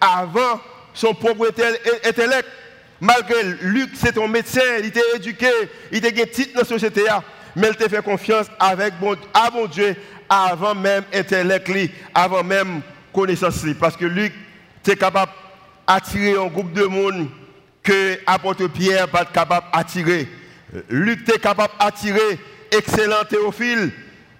avant 0.00 0.60
son 0.92 1.14
propre 1.14 1.50
intellect. 2.04 2.46
Malgré 3.00 3.42
Luc, 3.62 3.90
c'est 3.94 4.18
un 4.18 4.28
médecin, 4.28 4.60
il 4.80 4.86
était 4.86 5.00
éduqué, 5.14 5.50
il 5.90 6.04
était 6.04 6.26
titre 6.26 6.54
dans 6.54 6.60
la 6.60 6.66
société, 6.66 7.04
mais 7.56 7.68
il 7.68 7.76
te 7.76 7.88
fait 7.88 8.02
confiance 8.02 8.46
avec 8.58 8.94
bon, 9.00 9.16
à 9.32 9.50
bon 9.50 9.66
Dieu 9.66 9.96
avant 10.28 10.74
même 10.74 11.04
intellect, 11.14 11.70
avant 12.14 12.42
même 12.42 12.82
connaissance. 13.12 13.64
Parce 13.78 13.96
que 13.96 14.04
Luc, 14.04 14.32
tu 14.82 14.90
es 14.90 14.96
capable 14.96 15.32
d'attirer 15.86 16.36
un 16.36 16.46
groupe 16.46 16.72
de 16.72 16.84
monde 16.84 17.28
que 17.82 18.18
apôtre 18.26 18.66
Pierre 18.68 19.06
n'est 19.06 19.10
pas 19.10 19.24
capable 19.24 19.66
d'attirer. 19.72 20.28
Luc 20.90 21.28
est 21.28 21.40
capable 21.40 21.72
d'attirer 21.80 22.38
excellent 22.70 23.24
Théophile. 23.28 23.90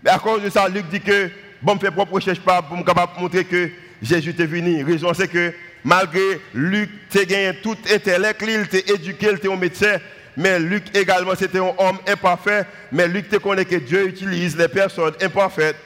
Mais 0.04 0.10
à 0.10 0.18
cause 0.18 0.42
de 0.42 0.50
ça, 0.50 0.68
Luc 0.68 0.88
dit 0.88 1.00
que, 1.00 1.30
bon, 1.62 1.74
je 1.74 1.86
fais 1.86 1.90
propre 1.90 2.12
recherche 2.12 2.40
pas 2.40 2.62
pour 2.62 2.76
montrer 2.76 3.44
que 3.44 3.70
Jésus 4.02 4.34
est 4.38 4.46
venu. 4.46 4.80
La 4.80 4.86
raison, 4.86 5.12
c'est 5.14 5.28
que 5.28 5.52
malgré 5.84 6.40
Luc, 6.54 6.90
tu 7.10 7.24
gagné 7.24 7.58
tout 7.62 7.76
intellect, 7.92 8.44
il 8.46 8.68
t'a 8.68 8.92
éduqué, 8.92 9.30
il 9.42 9.50
un 9.50 9.56
médecin, 9.56 9.96
mais 10.36 10.58
Luc 10.60 10.84
également, 10.94 11.34
c'était 11.36 11.58
un 11.58 11.72
homme 11.78 11.98
imparfait, 12.06 12.64
mais 12.92 13.08
Luc 13.08 13.28
te 13.28 13.36
connaît 13.36 13.64
que 13.64 13.76
Dieu 13.76 14.08
utilise 14.08 14.56
les 14.56 14.68
personnes 14.68 15.14
imparfaites 15.20 15.76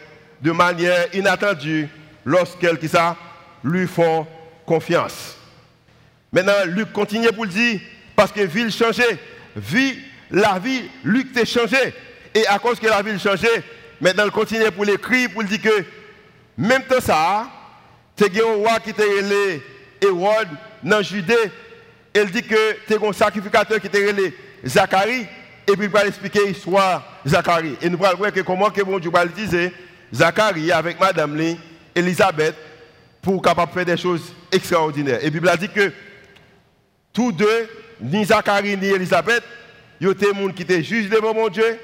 de 0.43 0.51
manière 0.51 1.07
inattendue 1.15 1.89
lorsqu'elles 2.25 2.79
lui 3.65 3.87
font 3.87 4.27
Maintenant, 6.33 6.65
Luc 6.67 6.93
continue 6.93 7.29
pour 7.33 7.45
le 7.45 7.51
dire, 7.51 7.81
parce 8.17 8.33
que 8.33 8.41
vie 8.41 8.71
changeait, 8.71 9.19
vie, 9.57 9.99
la 10.31 10.59
vie, 10.59 10.83
Luc 11.05 11.33
t'a 11.33 11.45
changé. 11.45 11.95
Et 12.35 12.47
à 12.47 12.59
cause 12.59 12.81
que 12.81 12.87
la 12.87 13.03
ville 13.03 13.21
changeait, 13.21 13.63
maintenant 14.01 14.25
il 14.25 14.31
continue 14.31 14.71
pour 14.71 14.85
l'écrire, 14.85 15.31
pour 15.31 15.45
dire 15.45 15.61
que 15.61 15.85
même 16.57 16.83
temps 16.85 17.01
ça, 17.01 17.47
as 18.21 18.25
un 18.25 18.55
roi 18.55 18.79
qui 18.81 18.91
était 18.91 19.03
relé 19.03 19.63
Hérode 20.01 20.49
dans 20.83 21.03
Judée. 21.03 21.35
Il 22.15 22.31
dit 22.31 22.43
que 22.43 22.55
as 22.55 23.09
un 23.09 23.13
sacrificateur 23.13 23.81
qui 23.81 23.87
était 23.87 24.07
relé 24.07 24.35
Zacharie. 24.67 25.27
Et 25.67 25.77
puis 25.77 25.87
il 25.87 25.89
va 25.89 26.07
expliquer 26.07 26.47
l'histoire 26.47 27.21
Zacharie. 27.27 27.77
Et 27.81 27.89
nous 27.89 28.05
allons 28.05 28.19
voir 28.19 28.33
que 28.33 28.41
comment 28.41 28.71
que 28.71 28.83
bon 28.83 28.99
Dieu 28.99 29.11
va 29.11 29.25
utiliser 29.25 29.73
Zacharie 30.13 30.73
avec 30.73 30.99
Madame 30.99 31.41
Elisabeth, 31.95 32.55
pour 33.23 33.41
capable 33.41 33.73
faire 33.73 33.85
des 33.85 33.97
choses 33.97 34.35
extraordinaires. 34.51 35.21
Et 35.21 35.25
la 35.25 35.31
Bible 35.31 35.49
a 35.49 35.57
dit 35.57 35.69
que 35.69 35.93
tous 37.13 37.31
deux, 37.33 37.69
ni 38.01 38.25
Zacharie 38.25 38.77
ni 38.77 38.89
Elisabeth, 38.89 39.45
ils 40.01 40.09
étaient 40.09 40.33
des 40.33 40.41
gens 40.41 40.49
qui 40.49 40.63
étaient 40.63 40.83
juges 40.83 41.09
devant 41.09 41.33
mon 41.33 41.49
Dieu 41.49 41.79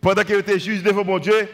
pendant 0.00 0.22
qu'il 0.22 0.34
était 0.34 0.58
juste 0.58 0.82
devant 0.82 1.04
mon 1.04 1.18
Dieu, 1.18 1.48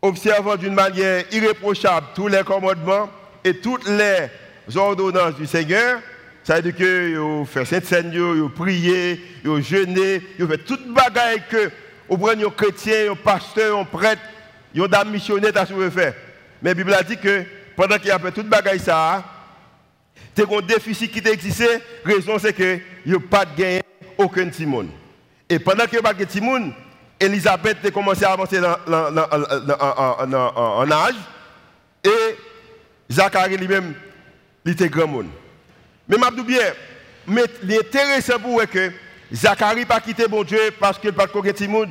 observant 0.00 0.54
d'une 0.54 0.74
manière 0.74 1.24
irréprochable 1.32 2.06
tous 2.14 2.28
les 2.28 2.44
commandements 2.44 3.10
et 3.42 3.58
toutes 3.58 3.88
les 3.88 4.28
ordonnances 4.76 5.34
du 5.34 5.46
Seigneur, 5.46 6.00
ça 6.44 6.56
veut 6.56 6.70
dire 6.70 6.76
que 6.76 7.16
vous 7.16 7.44
fait 7.44 7.64
cette 7.64 7.86
scène, 7.86 8.16
vous 8.16 8.50
priez, 8.50 9.20
vous 9.42 9.60
jeûnez, 9.60 10.22
vous 10.38 10.46
faites 10.46 10.64
toute 10.64 10.86
bagaille 10.92 11.42
que 11.50 11.72
vous 12.08 12.18
prenez 12.18 12.44
un 12.44 12.50
chrétien, 12.50 13.10
un 13.10 13.16
pasteur, 13.16 13.76
un 13.76 13.84
prêtre, 13.84 14.22
un 14.78 14.86
dame 14.86 15.10
missionnaire, 15.10 15.50
ça 15.52 15.64
vous 15.64 15.90
faire. 15.90 16.14
Mais 16.62 16.70
la 16.70 16.74
Bible 16.74 16.94
a 16.94 17.02
dit 17.02 17.16
que 17.16 17.42
pendant 17.76 17.98
qu'il 17.98 18.08
y 18.08 18.10
a 18.10 18.18
fait 18.18 18.32
toute 18.32 18.48
bagaille 18.48 18.80
ça, 18.80 19.22
c'est 20.34 20.50
un 20.50 20.60
déficit 20.60 21.12
qui 21.12 21.26
existait, 21.28 21.82
la 22.04 22.14
raison 22.14 22.38
c'est 22.38 22.52
que 22.52 22.80
n'y 23.04 23.14
a 23.14 23.20
pas 23.20 23.44
de 23.44 23.54
gain 23.56 23.80
aucun 24.18 24.48
Timon. 24.48 24.88
Et 25.48 25.58
pendant 25.58 25.84
qu'il 25.84 25.92
n'y 25.92 25.98
a 25.98 26.02
pas 26.02 26.14
de 26.14 26.24
Timon, 26.24 26.72
Elisabeth 27.20 27.78
a 27.84 27.90
commencé 27.90 28.24
à 28.24 28.32
avancer 28.32 28.58
en 28.58 28.64
âge 30.90 31.14
et 32.04 32.36
Zacharie 33.10 33.56
lui-même, 33.56 33.94
était 34.66 34.88
grand 34.88 35.06
monde. 35.06 35.28
Mais 36.08 36.16
je 36.36 36.42
bien, 36.42 36.72
mais 37.26 37.44
l'intéressant 37.62 38.38
pour 38.38 38.62
que 38.66 38.90
Zacharie 39.32 39.80
n'a 39.80 39.86
pas 39.86 40.00
quitté 40.00 40.26
bon 40.28 40.42
Dieu 40.44 40.58
parce 40.78 40.98
qu'il 40.98 41.10
n'a 41.10 41.16
pas 41.16 41.26
de 41.26 41.66
monde. 41.66 41.90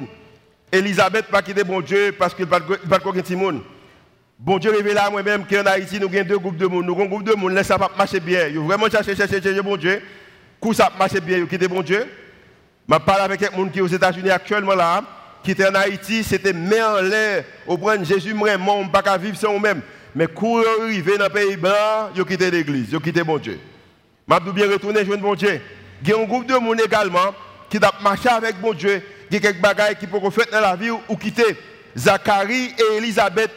Elisabeth 0.72 1.26
n'a 1.26 1.32
pas 1.32 1.42
quitté 1.42 1.64
bon 1.64 1.82
Dieu 1.82 2.14
parce 2.18 2.34
qu'il 2.34 2.46
n'a 2.46 2.60
pas 2.60 2.60
de 2.60 3.36
monde. 3.36 3.62
Bon 4.38 4.58
Dieu 4.58 4.72
révèle 4.72 4.98
à 4.98 5.10
moi-même 5.10 5.46
qu'en 5.46 5.66
Haïti, 5.66 6.00
nous 6.00 6.08
avons 6.08 6.24
deux 6.24 6.38
groupes 6.38 6.58
de 6.58 6.68
monde. 6.68 6.86
Nous 6.86 6.94
avons 6.94 7.04
un 7.04 7.08
groupe 7.08 7.24
de 7.24 7.34
monde, 7.34 7.62
ça 7.64 7.78
pas 7.78 7.92
marcher 7.98 8.20
bien. 8.20 8.48
Ils 8.48 8.60
vraiment 8.60 8.90
cherché, 8.90 9.16
cherché, 9.16 9.42
cherché 9.42 9.62
bon 9.62 9.78
Dieu. 9.78 10.02
Coup 10.60 10.74
ça 10.74 10.92
marche 10.98 11.20
bien, 11.22 11.38
ils 11.38 11.48
quitté 11.48 11.68
bon 11.68 11.82
Dieu. 11.82 12.06
Je 12.88 12.98
parle 12.98 13.22
avec 13.22 13.40
quelqu'un 13.40 13.70
qui 13.70 13.80
est 13.80 13.82
aux 13.82 13.88
États-Unis 13.88 14.30
actuellement 14.30 14.76
là 14.76 15.04
qui 15.46 15.52
était 15.52 15.68
en 15.68 15.76
Haïti, 15.76 16.24
c'était 16.24 16.54
mis 16.54 16.82
en 16.82 17.02
l'air. 17.02 17.46
Au 17.68 17.78
point 17.78 18.04
Jésus 18.04 18.34
vraiment, 18.34 18.80
on 18.80 18.86
ne 18.86 18.90
peut 18.90 19.02
pas 19.02 19.18
vivre 19.18 19.38
sans 19.38 19.54
nous-mêmes. 19.54 19.82
Mais 20.16 20.28
quand 20.28 20.60
arrivé 20.82 21.18
dans 21.18 21.26
le 21.26 21.30
pays 21.30 21.56
blanc, 21.56 22.10
ils 22.16 22.26
quitté 22.26 22.50
l'église, 22.50 22.88
ils 22.92 23.00
quitté 23.00 23.24
bon 23.24 23.38
Dieu. 23.38 23.60
Je 24.28 24.52
bien 24.52 24.68
retourner 24.68 25.06
jouer 25.06 25.18
bon 25.18 25.36
Dieu. 25.36 25.62
Il 26.02 26.10
y 26.10 26.14
a 26.14 26.18
un 26.18 26.24
groupe 26.24 26.48
de 26.48 26.56
monde 26.56 26.82
également 26.84 27.34
qui 27.70 27.78
a 27.78 27.92
marché 28.02 28.28
avec 28.28 28.60
bon 28.60 28.74
Dieu. 28.74 29.02
Il 29.30 29.36
y 29.36 29.38
a 29.38 29.40
quelques 29.40 29.62
bagailles 29.62 29.96
qui 29.96 30.08
peuvent 30.08 30.32
faire 30.32 30.46
dans 30.52 30.62
la 30.62 30.76
vie 30.76 30.90
ou 30.90 31.16
quitter. 31.16 31.56
Zacharie 31.96 32.74
et 32.78 32.98
Elisabeth 32.98 33.52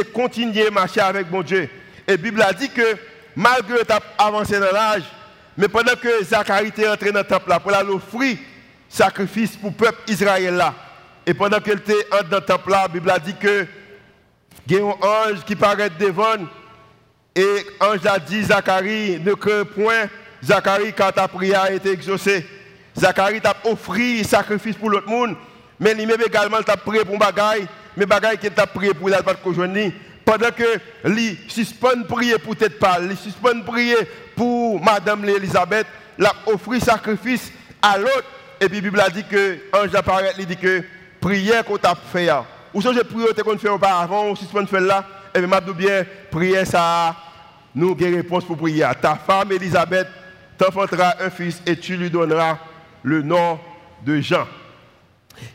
continué 0.00 0.66
à 0.66 0.70
marcher 0.70 1.00
avec 1.00 1.28
bon 1.28 1.42
Dieu. 1.42 1.68
Et 2.06 2.12
la 2.12 2.16
Bible 2.16 2.42
a 2.42 2.52
dit 2.52 2.68
que 2.68 2.96
malgré 3.36 3.84
tu 3.84 3.92
avancé 4.18 4.58
dans 4.58 4.72
l'âge, 4.72 5.04
mais 5.56 5.68
pendant 5.68 5.94
que 5.94 6.24
Zacharie 6.24 6.68
était 6.68 6.88
entré 6.88 7.12
dans 7.12 7.20
le 7.20 7.26
temple 7.26 7.52
pour 7.62 7.74
aller 7.74 7.90
offrir 7.90 8.38
sacrifice 8.88 9.56
pour 9.56 9.70
le 9.70 9.76
peuple 9.76 10.10
Israël 10.10 10.62
et 11.26 11.34
pendant 11.34 11.60
qu'elle 11.60 11.78
était 11.78 12.06
dans 12.30 12.38
le 12.38 12.44
temple 12.44 12.70
la 12.70 12.88
Bible 12.88 13.10
a 13.10 13.18
dit 13.18 13.34
que 13.34 13.66
il 14.68 14.76
y 14.76 14.78
a 14.78 14.84
un 14.84 15.30
ange 15.30 15.44
qui 15.46 15.56
paraît 15.56 15.90
devant. 15.90 16.36
Et 17.34 17.66
l'ange 17.80 18.06
a 18.06 18.18
dit 18.18 18.44
Zacharie, 18.44 19.18
ne 19.20 19.34
crains 19.34 19.64
point, 19.64 20.08
Zacharie, 20.44 20.92
quand 20.92 21.10
ta 21.12 21.26
prière 21.28 21.62
a 21.62 21.72
été 21.72 21.90
exaucée. 21.90 22.46
Zacharie 22.98 23.40
t'a 23.40 23.56
offert 23.64 24.24
sacrifice 24.24 24.76
pour 24.76 24.90
l'autre 24.90 25.08
monde, 25.08 25.36
mais 25.80 25.94
lui-même 25.94 26.20
également 26.24 26.62
t'a 26.62 26.76
prié 26.76 27.04
pour 27.04 27.18
bagaille, 27.18 27.66
mais 27.96 28.06
bagaille 28.06 28.38
qu'il 28.38 28.50
t'a 28.50 28.66
prié 28.66 28.94
pour 28.94 29.08
la 29.08 29.22
pas 29.22 29.34
de 29.34 29.92
Pendant 30.24 30.50
que 30.50 31.08
lui 31.08 31.38
suspend 31.48 32.02
prier 32.08 32.38
pour 32.38 32.56
tête 32.56 32.78
pâle, 32.78 33.08
lui 33.08 33.16
suspend 33.16 33.60
prier 33.66 33.96
pour 34.36 34.82
Madame 34.82 35.24
Elisabeth, 35.28 35.86
l'a 36.18 36.32
offert 36.46 36.82
sacrifice 36.82 37.52
à 37.80 37.98
l'autre. 37.98 38.24
Et 38.60 38.68
puis 38.68 38.76
la 38.76 38.82
Bible 38.82 39.00
a 39.00 39.10
dit 39.10 39.24
que 39.24 39.58
l'ange 39.72 39.94
apparaît, 39.94 40.32
il 40.38 40.46
dit 40.46 40.56
que 40.56 40.82
prière 41.20 41.64
qu'on 41.64 41.76
t'a 41.76 41.94
fait. 41.94 42.30
Ou 42.72 42.80
si 42.80 42.88
je 42.94 43.00
prie 43.00 43.24
qu'on 43.44 43.58
fait 43.58 43.68
auparavant, 43.68 44.30
ou 44.30 44.36
tu 44.36 44.46
faire 44.46 44.80
là, 44.80 45.04
et 45.34 45.40
bien, 45.40 45.60
je 45.66 45.72
bien, 45.72 46.06
prière 46.30 46.66
ça, 46.66 47.16
nous 47.74 47.90
avons 47.90 48.06
une 48.06 48.16
réponse 48.16 48.44
pour 48.44 48.56
prier. 48.56 48.86
Ta 49.00 49.16
femme 49.16 49.52
Elisabeth 49.52 50.08
t'enfantera 50.56 51.14
un 51.20 51.30
fils 51.30 51.60
et 51.66 51.76
tu 51.76 51.96
lui 51.96 52.10
donneras 52.10 52.58
le 53.02 53.22
nom 53.22 53.58
de 54.04 54.20
Jean. 54.20 54.46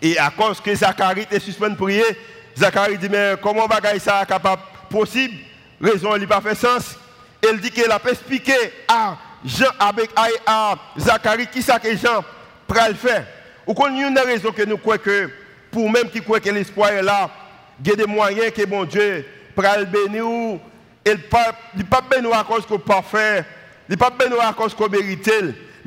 Et 0.02 0.18
à 0.18 0.30
cause 0.30 0.60
que 0.62 0.74
Zacharie 0.74 1.28
est 1.32 1.40
suspendu 1.40 1.74
de 1.74 1.78
prier, 1.78 2.06
Zacharie 2.58 2.98
dit, 2.98 3.10
mais 3.10 3.36
comment 3.42 3.68
bagaille 3.68 4.00
ça 4.00 4.26
capable? 4.26 4.62
Possible 4.90 5.36
Raison, 5.82 6.16
il 6.16 6.22
n'a 6.22 6.28
pas 6.28 6.42
fait 6.42 6.56
sens. 6.56 6.96
Elle 7.48 7.60
dit 7.60 7.70
qu'elle 7.70 7.92
a 7.92 8.02
expliqué 8.10 8.54
à 8.88 9.18
Jean 9.46 9.70
avec 9.80 10.10
à 10.46 10.76
Zacharie 10.98 11.48
qui 11.48 11.62
ça 11.62 11.80
que 11.80 11.96
Jean 11.96 12.24
le 12.70 12.94
faire. 12.96 13.26
Ou 13.66 13.74
qu'on 13.74 13.94
y 13.96 14.04
a 14.04 14.08
une 14.08 14.18
raison 14.18 14.52
que 14.52 14.64
nous 14.64 14.78
croyons 14.78 15.02
que 15.04 15.30
pour 15.72 15.92
même 15.92 16.10
qui 16.10 16.22
croient 16.22 16.40
que 16.40 16.50
l'espoir 16.50 16.90
est 16.90 17.04
là, 17.04 17.30
il 17.80 17.90
y 17.90 17.94
a 17.94 17.96
des 17.96 18.06
moyens 18.06 18.52
que 18.52 18.66
mon 18.66 18.86
Dieu 18.86 19.26
le 19.56 19.86
bénir. 19.86 20.60
Il 21.06 21.12
n'est 21.12 21.84
pas 21.84 22.02
béni 22.02 22.32
à 22.34 22.44
cause 22.44 22.66
qu'on 22.66 22.80
parfait, 22.80 23.46
il 23.88 23.92
n'est 23.92 23.98
pas 23.98 24.10
béni 24.10 24.36
à 24.42 24.54
cause 24.54 24.74
qu'on 24.74 24.90
mérite. 24.90 25.32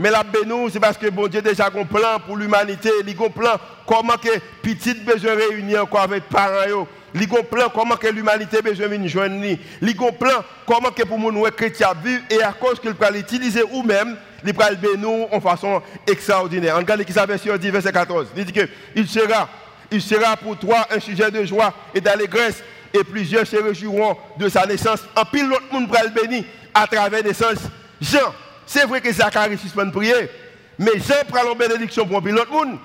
Mais 0.00 0.10
la 0.10 0.22
bénou, 0.22 0.70
c'est 0.70 0.80
parce 0.80 0.96
que 0.96 1.10
bon 1.10 1.28
Dieu 1.28 1.42
déjà 1.42 1.66
un 1.66 1.84
plan 1.84 2.18
pour 2.26 2.34
l'humanité. 2.34 2.88
Il 3.06 3.10
a 3.10 3.22
un 3.22 3.28
plan 3.28 3.60
comment 3.86 4.14
que 4.14 4.30
petite 4.62 5.04
besoin 5.04 5.34
réunir 5.34 5.82
encore 5.82 6.00
avec 6.00 6.24
parents. 6.24 6.86
Il 7.14 7.20
a 7.22 7.38
un 7.38 7.42
plan 7.42 7.68
comment 7.68 7.96
que 7.96 8.06
l'humanité 8.06 8.62
besoin 8.62 8.88
de 8.88 9.06
joindre. 9.06 9.44
Il 9.82 9.90
a 9.90 10.06
un 10.06 10.12
plan 10.12 10.42
comment 10.66 10.90
que 10.90 11.02
pour 11.02 11.18
nous 11.18 11.42
chrétiens 11.50 11.92
vivre 12.02 12.22
et 12.30 12.42
à 12.42 12.54
cause 12.54 12.80
qu'il 12.80 12.94
peut 12.94 13.12
l'utiliser 13.12 13.62
ou 13.70 13.82
même 13.82 14.16
il 14.42 14.54
peut 14.54 14.64
le 14.70 14.76
bénou 14.76 15.26
en 15.30 15.38
façon 15.38 15.82
extraordinaire. 16.06 16.76
En 16.76 16.78
regarde 16.78 17.04
qui 17.04 17.12
sa 17.12 17.26
version 17.26 17.54
10 17.54 17.68
verset 17.70 17.92
14. 17.92 18.28
Il 18.38 18.46
dit 18.46 18.52
que 18.54 18.66
il 18.96 19.06
sera 19.06 19.50
il 19.90 20.00
sera 20.00 20.34
pour 20.38 20.56
toi 20.56 20.86
un 20.90 20.98
sujet 20.98 21.30
de 21.30 21.44
joie 21.44 21.74
et 21.94 22.00
d'allégresse 22.00 22.64
et 22.94 23.04
plusieurs 23.04 23.46
se 23.46 23.56
réjouiront 23.56 24.16
de 24.38 24.48
sa 24.48 24.64
naissance. 24.64 25.00
En 25.14 25.26
pile 25.26 25.46
l'autre 25.46 25.70
monde 25.70 25.90
va 25.90 26.04
le 26.04 26.08
bénir 26.08 26.44
à 26.72 26.86
travers 26.86 27.22
naissance. 27.22 27.58
Jean, 28.00 28.32
c'est 28.70 28.86
vrai 28.86 29.00
que 29.00 29.12
Zacharie 29.12 29.58
suspend 29.58 29.90
prier, 29.90 30.30
mais 30.78 30.92
Jean 30.98 31.26
prend 31.28 31.42
la 31.42 31.54
bénédiction 31.56 32.06
pour 32.06 32.20
l'autre 32.20 32.52
monde. 32.52 32.78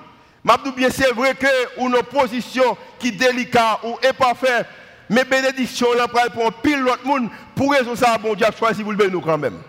bien, 0.76 0.88
c'est 0.90 1.12
vrai 1.12 1.32
que 1.34 1.46
une 1.80 1.94
opposition 1.94 2.76
qui 2.98 3.08
est 3.08 3.12
délicate 3.12 3.78
ou 3.84 3.96
imparfaite, 4.04 4.66
mais 5.08 5.22
bénédiction 5.22 5.86
là 5.94 6.08
pour 6.08 6.52
pile 6.54 6.80
l'autre 6.80 7.06
monde, 7.06 7.28
pour 7.54 7.70
raison 7.70 7.94
ça, 7.94 8.18
bon 8.18 8.34
Dieu 8.34 8.44
a 8.44 8.50
choisi 8.50 8.82
vous 8.82 8.90
le 8.90 8.96
bénir 8.96 9.20
quand 9.24 9.38
même. 9.38 9.60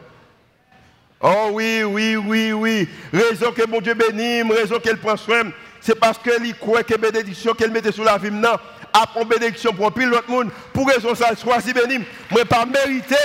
Oh 1.22 1.50
oui, 1.52 1.84
oui, 1.84 2.16
oui, 2.16 2.52
oui. 2.52 2.90
Raison 3.14 3.52
que 3.52 3.68
mon 3.68 3.80
Dieu 3.80 3.94
bénit, 3.94 4.42
raison 4.52 4.80
qu'elle 4.80 4.98
prend 4.98 5.18
soin, 5.18 5.44
c'est 5.80 6.00
parce 6.00 6.18
qu'elle 6.18 6.52
croit 6.58 6.82
que 6.82 6.98
bénédiction 6.98 7.54
qu'elle 7.54 7.70
mettait 7.70 7.92
sur 7.92 8.04
la 8.04 8.18
vie 8.18 8.32
maintenant, 8.32 8.58
a 8.92 9.24
bénédiction 9.24 9.72
pour 9.72 9.92
pile 9.92 10.10
l'autre 10.10 10.32
monde, 10.32 10.50
pour 10.74 10.88
raison 10.88 11.14
ça, 11.14 11.36
choisi 11.36 11.74
béni, 11.74 12.04
mais 12.36 12.44
pas 12.44 12.66
mérité, 12.66 13.16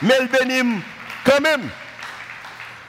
mais 0.00 0.14
elle 0.20 0.28
bénit 0.28 0.80
quand 1.24 1.40
même. 1.40 1.68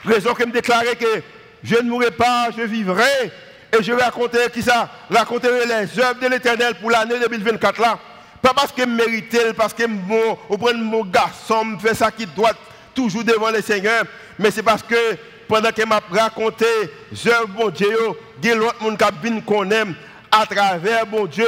Raison 0.04 0.34
que 0.34 0.44
me 0.44 0.52
déclarer 0.52 0.96
que 0.96 1.22
je 1.62 1.76
ne 1.76 1.88
mourrai 1.88 2.10
pas, 2.10 2.48
je 2.56 2.62
vivrai. 2.62 3.30
Et 3.72 3.82
je 3.82 3.92
raconter 3.92 4.38
qui 4.52 4.62
ça? 4.62 4.90
Raconter 5.10 5.48
les 5.66 5.98
œuvres 6.00 6.20
de 6.20 6.26
l'éternel 6.26 6.74
pour 6.80 6.90
l'année 6.90 7.18
2024 7.18 7.80
là. 7.80 7.98
Pas 8.42 8.52
parce 8.52 8.72
que 8.72 8.82
je 8.82 8.86
mérite, 8.88 9.52
parce 9.56 9.72
que 9.72 9.86
mon, 9.86 10.36
mon 10.74 11.04
garçon 11.04 11.64
me 11.64 11.78
fait 11.78 11.94
ça 11.94 12.10
qui 12.10 12.26
doit 12.26 12.52
toujours 12.94 13.24
devant 13.24 13.50
le 13.50 13.62
Seigneur, 13.62 14.04
mais 14.38 14.50
c'est 14.50 14.64
parce 14.64 14.82
que 14.82 15.16
pendant 15.48 15.70
que 15.70 15.86
m'a 15.86 16.00
raconté 16.10 16.66
œuvres 17.26 17.48
mon 17.56 17.68
Dieu, 17.70 17.96
il 18.42 18.48
y 18.48 18.52
a 18.52 18.56
l'autre 18.56 18.82
monde 18.82 18.98
qui 18.98 19.42
connaît 19.42 19.84
à 20.30 20.44
travers 20.44 21.06
mon 21.06 21.26
Dieu, 21.26 21.46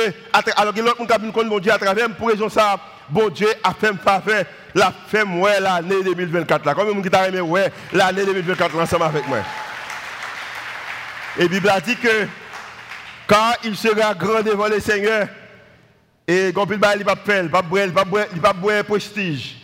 alors 0.56 0.72
que 0.72 0.80
l'autre 0.80 1.00
monde 1.00 1.12
qui 1.12 1.32
connaît 1.32 1.50
mon 1.50 1.58
Dieu 1.58 1.72
à 1.72 1.78
travers, 1.78 2.08
pour 2.10 2.28
raison 2.28 2.48
ça, 2.48 2.78
bon 3.08 3.28
Dieu 3.28 3.48
a 3.62 3.74
fait 3.74 3.92
faveur 4.02 4.44
la 4.74 4.92
fait 5.08 5.24
moi 5.24 5.60
l'année 5.60 6.02
2024 6.02 6.66
là. 6.66 6.74
Combien 6.74 7.00
de 7.00 7.08
gens 7.08 7.30
qui 7.30 7.40
ouais 7.40 7.72
l'année 7.92 8.24
2024 8.24 8.76
ensemble 8.78 9.04
avec 9.04 9.26
moi 9.28 9.38
Et 11.38 11.48
Bible 11.48 11.68
a 11.68 11.80
dit 11.80 11.96
que 11.96 12.26
quand 13.26 13.52
il 13.64 13.76
sera 13.76 14.14
grand 14.14 14.42
devant 14.42 14.68
le 14.68 14.80
Seigneur, 14.80 15.28
et 16.26 16.52
quand 16.54 16.66
il 16.70 16.78
va 16.78 17.16
pas 17.16 17.16
faire, 17.16 17.44
il 17.44 17.50
ne 17.50 18.40
va 18.40 18.52
pas 18.52 18.82
prestige. 18.84 19.56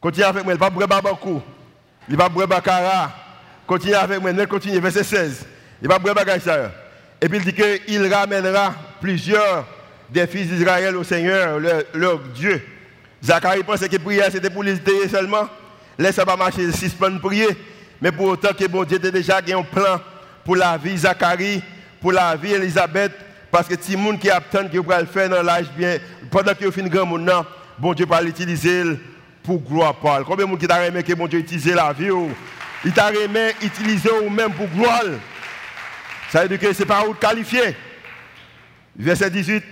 Continue 0.00 0.24
avec 0.24 0.44
moi, 0.44 0.52
il 0.52 0.58
va 0.58 0.70
pas 0.70 0.74
boire 0.74 0.88
babakou, 0.88 1.42
il 2.08 2.16
va 2.16 2.24
pas 2.24 2.28
boire 2.28 2.48
bakara. 2.48 3.12
Continue 3.66 3.94
avec 3.94 4.20
moi, 4.20 4.46
continue, 4.46 4.78
verset 4.78 5.04
16. 5.04 5.46
Il 5.80 5.88
va 5.88 5.98
boire 5.98 6.16
ça. 6.40 6.72
Et 7.20 7.28
puis 7.28 7.38
il 7.38 7.44
dit 7.44 7.54
qu'il 7.54 8.12
ramènera 8.12 8.74
plusieurs 9.00 9.66
des 10.10 10.26
fils 10.26 10.48
d'Israël 10.48 10.94
au 10.96 11.04
Seigneur, 11.04 11.58
leur 11.94 12.18
Dieu. 12.34 12.62
Zacharie 13.24 13.62
pensait 13.62 13.88
que 13.88 13.96
prière 13.96 14.28
c'était 14.30 14.50
pour 14.50 14.62
les 14.62 14.76
seulement. 15.08 15.48
Laisse 15.98 16.16
pas 16.16 16.36
marcher 16.36 16.66
de 16.66 17.18
prier. 17.18 17.48
Mais 18.00 18.12
pour 18.12 18.26
autant 18.26 18.52
que 18.52 18.66
bon 18.66 18.84
Dieu 18.84 18.98
était 18.98 19.12
déjà 19.12 19.38
un 19.38 19.62
plan 19.62 20.00
pour 20.44 20.56
la 20.56 20.76
vie 20.76 20.98
Zacharie, 20.98 21.62
pour 22.00 22.12
la 22.12 22.36
vie 22.36 22.52
Elisabeth, 22.52 23.12
parce 23.50 23.66
que 23.66 23.74
si 23.80 23.96
monde 23.96 24.18
qui 24.18 24.28
attend 24.28 24.68
que 24.68 24.76
vous 24.76 24.90
le 24.90 25.06
faire 25.06 25.30
dans 25.30 25.42
l'âge 25.42 25.70
bien, 25.76 25.98
pendant 26.30 26.52
que 26.54 26.66
vous 26.66 26.72
finissez 26.72 26.94
grand 26.94 27.06
monde, 27.06 27.30
bon 27.78 27.94
Dieu 27.94 28.04
va 28.04 28.20
l'utiliser 28.20 28.82
pour 29.42 29.62
gloire 29.62 29.94
Paul. 29.94 30.24
Combien 30.24 30.44
de 30.44 30.50
monde 30.50 30.60
qui 30.60 30.66
t'a 30.66 30.84
aimé 30.86 31.02
que 31.02 31.14
bon 31.14 31.26
Dieu 31.26 31.38
utilise 31.38 31.72
la 31.72 31.92
vie 31.92 32.10
Il 32.84 32.92
t'a 32.92 33.10
aimé 33.12 33.52
utiliser 33.62 34.10
ou 34.22 34.28
même 34.28 34.52
pour 34.52 34.66
gloire. 34.68 35.04
Ça 36.30 36.42
veut 36.42 36.48
dire 36.48 36.58
que 36.58 36.72
ce 36.74 36.80
n'est 36.80 36.86
pas 36.86 37.06
où 37.06 37.14
qualifié. 37.14 37.76
Verset 38.96 39.30
18. 39.30 39.62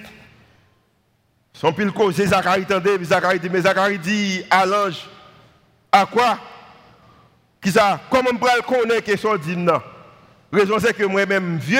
Son 1.62 1.72
pile 1.72 1.92
cause, 1.92 2.16
Zacharie 2.16 2.66
tendait, 2.66 2.98
dit, 2.98 3.48
mais 3.48 3.60
Zacharie 3.60 3.96
dit 3.96 4.44
à 4.50 4.66
l'ange, 4.66 5.08
à 5.92 6.04
quoi? 6.04 6.36
Qui 7.62 7.70
ça? 7.70 8.00
Comment 8.10 8.30
on 8.32 8.36
peut 8.36 8.48
connaître 8.66 9.06
que 9.06 9.36
dit 9.36 9.56
non 9.56 9.80
Raison 10.52 10.80
c'est 10.80 10.92
que 10.92 11.04
moi-même 11.04 11.58
vieux 11.58 11.78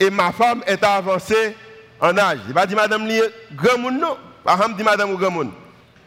et 0.00 0.08
ma 0.08 0.32
femme 0.32 0.62
est 0.66 0.82
avancée 0.82 1.54
en 2.00 2.16
âge. 2.16 2.38
Il 2.48 2.54
va 2.54 2.64
dire 2.64 2.78
madame 2.78 3.06
grand 3.54 3.76
monde 3.76 4.00
non? 4.00 4.16
Ham 4.46 4.74
dit 4.74 4.82
madame 4.82 5.10
ou 5.10 5.18
grand 5.18 5.30
monde. 5.30 5.50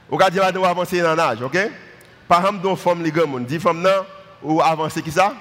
Ou 0.10 0.18
va 0.18 0.32
dire 0.32 0.42
madame 0.42 0.64
avancée 0.64 1.06
en 1.06 1.20
âge, 1.20 1.44
OK? 1.44 1.60
Ham 2.28 2.60
don 2.60 2.76
femme 2.76 3.08
grand 3.12 3.28
monde. 3.28 3.46
Dit 3.46 3.60
femme 3.60 3.84
non? 3.84 4.04
Ou 4.42 4.64
avancée 4.64 5.04
qui 5.04 5.12
ça? 5.12 5.36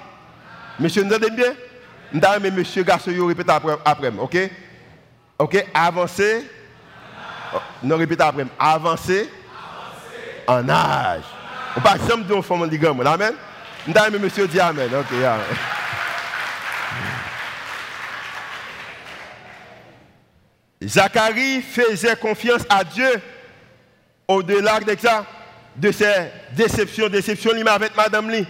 Monsieur 0.79 1.01
nous 1.01 1.15
entendez 1.15 1.31
bien? 1.31 1.55
M'ta 2.13 2.37
mais 2.37 2.51
monsieur 2.51 2.83
garçon 2.83 3.09
répète 3.25 3.49
après 3.49 3.75
après, 3.83 4.11
OK? 4.19 4.37
OK, 5.39 5.65
avancé 5.73 6.45
non, 7.83 7.97
répétez 7.97 8.23
après. 8.23 8.45
Avancer 8.57 9.29
en 10.47 10.67
âge. 10.67 11.23
On 11.75 11.81
pas 11.81 11.95
jamais 12.07 12.23
dire 12.23 12.43
femme 12.43 12.67
de 12.67 12.75
gamme. 12.75 13.05
Amen. 13.05 13.33
Nous 13.87 14.19
monsieur 14.19 14.47
dit 14.47 14.59
Amen. 14.59 14.89
Ok. 14.93 15.15
Zacharie 20.81 21.61
faisait 21.61 22.15
confiance 22.15 22.61
à 22.69 22.83
Dieu 22.83 23.21
au-delà 24.27 24.79
de 24.79 24.95
ça, 24.97 25.25
de 25.75 25.91
ses 25.91 26.31
déceptions, 26.53 27.09
déceptions 27.09 27.51
avec 27.67 27.95
Madame 27.95 28.29
Lee 28.29 28.47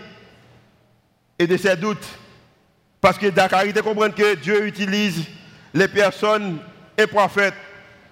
et 1.37 1.47
de 1.47 1.57
ses 1.57 1.75
doutes. 1.75 2.05
Parce 3.01 3.17
que 3.17 3.33
Zacharie 3.33 3.73
comprend 3.73 4.11
que 4.11 4.35
Dieu 4.35 4.65
utilise 4.67 5.25
les 5.73 5.87
personnes 5.87 6.59
et 6.97 7.07
prophètes 7.07 7.53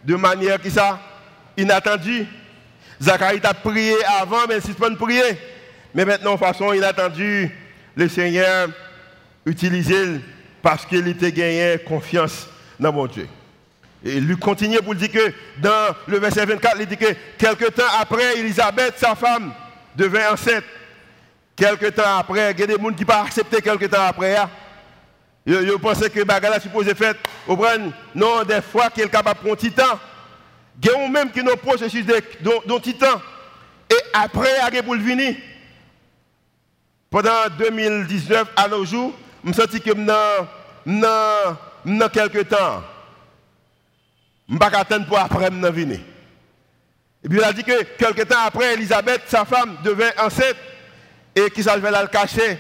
de 0.08 0.16
manière 0.16 0.60
qui 0.62 0.72
ça 0.72 1.00
inattendue. 1.58 2.26
Zacharie 3.00 3.42
a 3.44 3.54
prié 3.54 3.94
avant, 4.06 4.48
mais 4.48 4.60
il 4.66 4.74
pas 4.74 4.90
prier. 4.92 5.38
Mais 5.94 6.06
maintenant, 6.06 6.36
de 6.36 6.40
façon 6.40 6.72
inattendue, 6.72 7.52
le 7.94 8.08
Seigneur 8.08 8.70
utilisé 9.46 10.22
parce 10.62 10.86
qu'il 10.86 11.08
était 11.10 11.32
gagné 11.32 11.78
confiance 11.86 12.48
dans 12.80 12.94
mon 12.94 13.06
Dieu. 13.06 13.28
Et 14.06 14.22
lui 14.22 14.38
continue 14.38 14.78
pour 14.78 14.96
dire 14.96 15.12
que 15.12 15.34
dans 15.58 15.94
le 16.08 16.20
verset 16.20 16.46
24, 16.46 16.78
il 16.80 16.86
dit 16.86 16.98
que 16.98 17.14
quelque 17.38 17.66
temps 17.66 17.84
après, 18.00 18.40
Elisabeth, 18.40 18.94
sa 18.98 19.14
femme, 19.14 19.54
devint 19.96 20.32
enceinte. 20.32 20.64
Quelque 21.56 21.88
temps 21.88 22.18
après, 22.18 22.52
il 22.52 22.60
y 22.60 22.64
a 22.64 22.68
des 22.68 22.74
gens 22.74 22.94
qui 22.94 23.02
n'ont 23.02 23.08
pas 23.08 23.24
accepté 23.24 23.62
quelque 23.62 23.86
temps 23.86 24.06
après. 24.08 24.38
Je 25.46 25.76
pense 25.76 26.00
que 26.08 26.24
Bagala 26.24 26.60
supposé 26.62 26.94
fait, 27.56 27.92
non, 28.14 28.44
des 28.44 28.62
fois 28.62 28.90
qu'il 28.90 29.04
est 29.04 29.10
capable 29.10 29.40
de 29.44 29.70
temps. 29.70 30.00
Il 30.82 30.90
y 30.90 30.94
a 30.94 31.08
même 31.08 31.32
qui 31.32 31.44
nous 31.44 31.56
processus 31.56 32.06
d'un 32.06 32.20
petit 32.78 32.94
temps. 32.94 33.22
Et 33.90 33.98
après, 34.14 34.50
il 34.70 34.76
y 34.76 34.78
a 34.78 34.82
le. 34.82 35.38
Pendant 37.10 37.48
2019, 37.58 38.50
à 38.56 38.68
nos 38.68 38.86
jours, 38.86 39.14
je 39.44 39.50
me 39.50 39.54
sens 39.54 39.68
que 39.68 39.94
dans 39.94 40.48
quelques 42.10 42.50
temps, 42.50 42.84
je 44.48 44.54
ne 44.54 44.60
pas 44.60 44.68
attendre 44.68 45.08
pour 45.08 45.18
après 45.18 45.50
venir. 45.50 46.00
Et 47.24 47.30
puis 47.30 47.40
il 47.40 47.44
a 47.44 47.54
dit 47.54 47.64
que 47.64 47.84
quelques 47.98 48.28
temps 48.28 48.46
après, 48.46 48.74
Elisabeth, 48.74 49.22
sa 49.28 49.46
femme, 49.46 49.78
devint 49.84 50.12
enceinte 50.20 50.58
et 51.36 51.50
qui 51.50 51.64
s'en 51.64 51.78
la 51.78 52.04
le 52.04 52.08
cacher? 52.08 52.60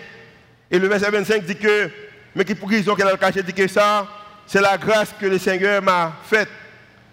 Et 0.71 0.79
le 0.79 0.87
verset 0.87 1.11
25 1.11 1.45
dit 1.45 1.55
que 1.55 1.91
mais 2.37 2.45
qui 2.45 2.53
pour 2.53 2.69
raison 2.69 2.93
qu'elle 2.93 3.07
a 3.07 3.17
caché 3.17 3.41
dit 3.41 3.53
que 3.53 3.67
ça, 3.67 4.07
c'est 4.47 4.61
la 4.61 4.77
grâce 4.77 5.13
que 5.19 5.25
le 5.25 5.37
Seigneur 5.37 5.81
m'a 5.83 6.13
faite 6.23 6.49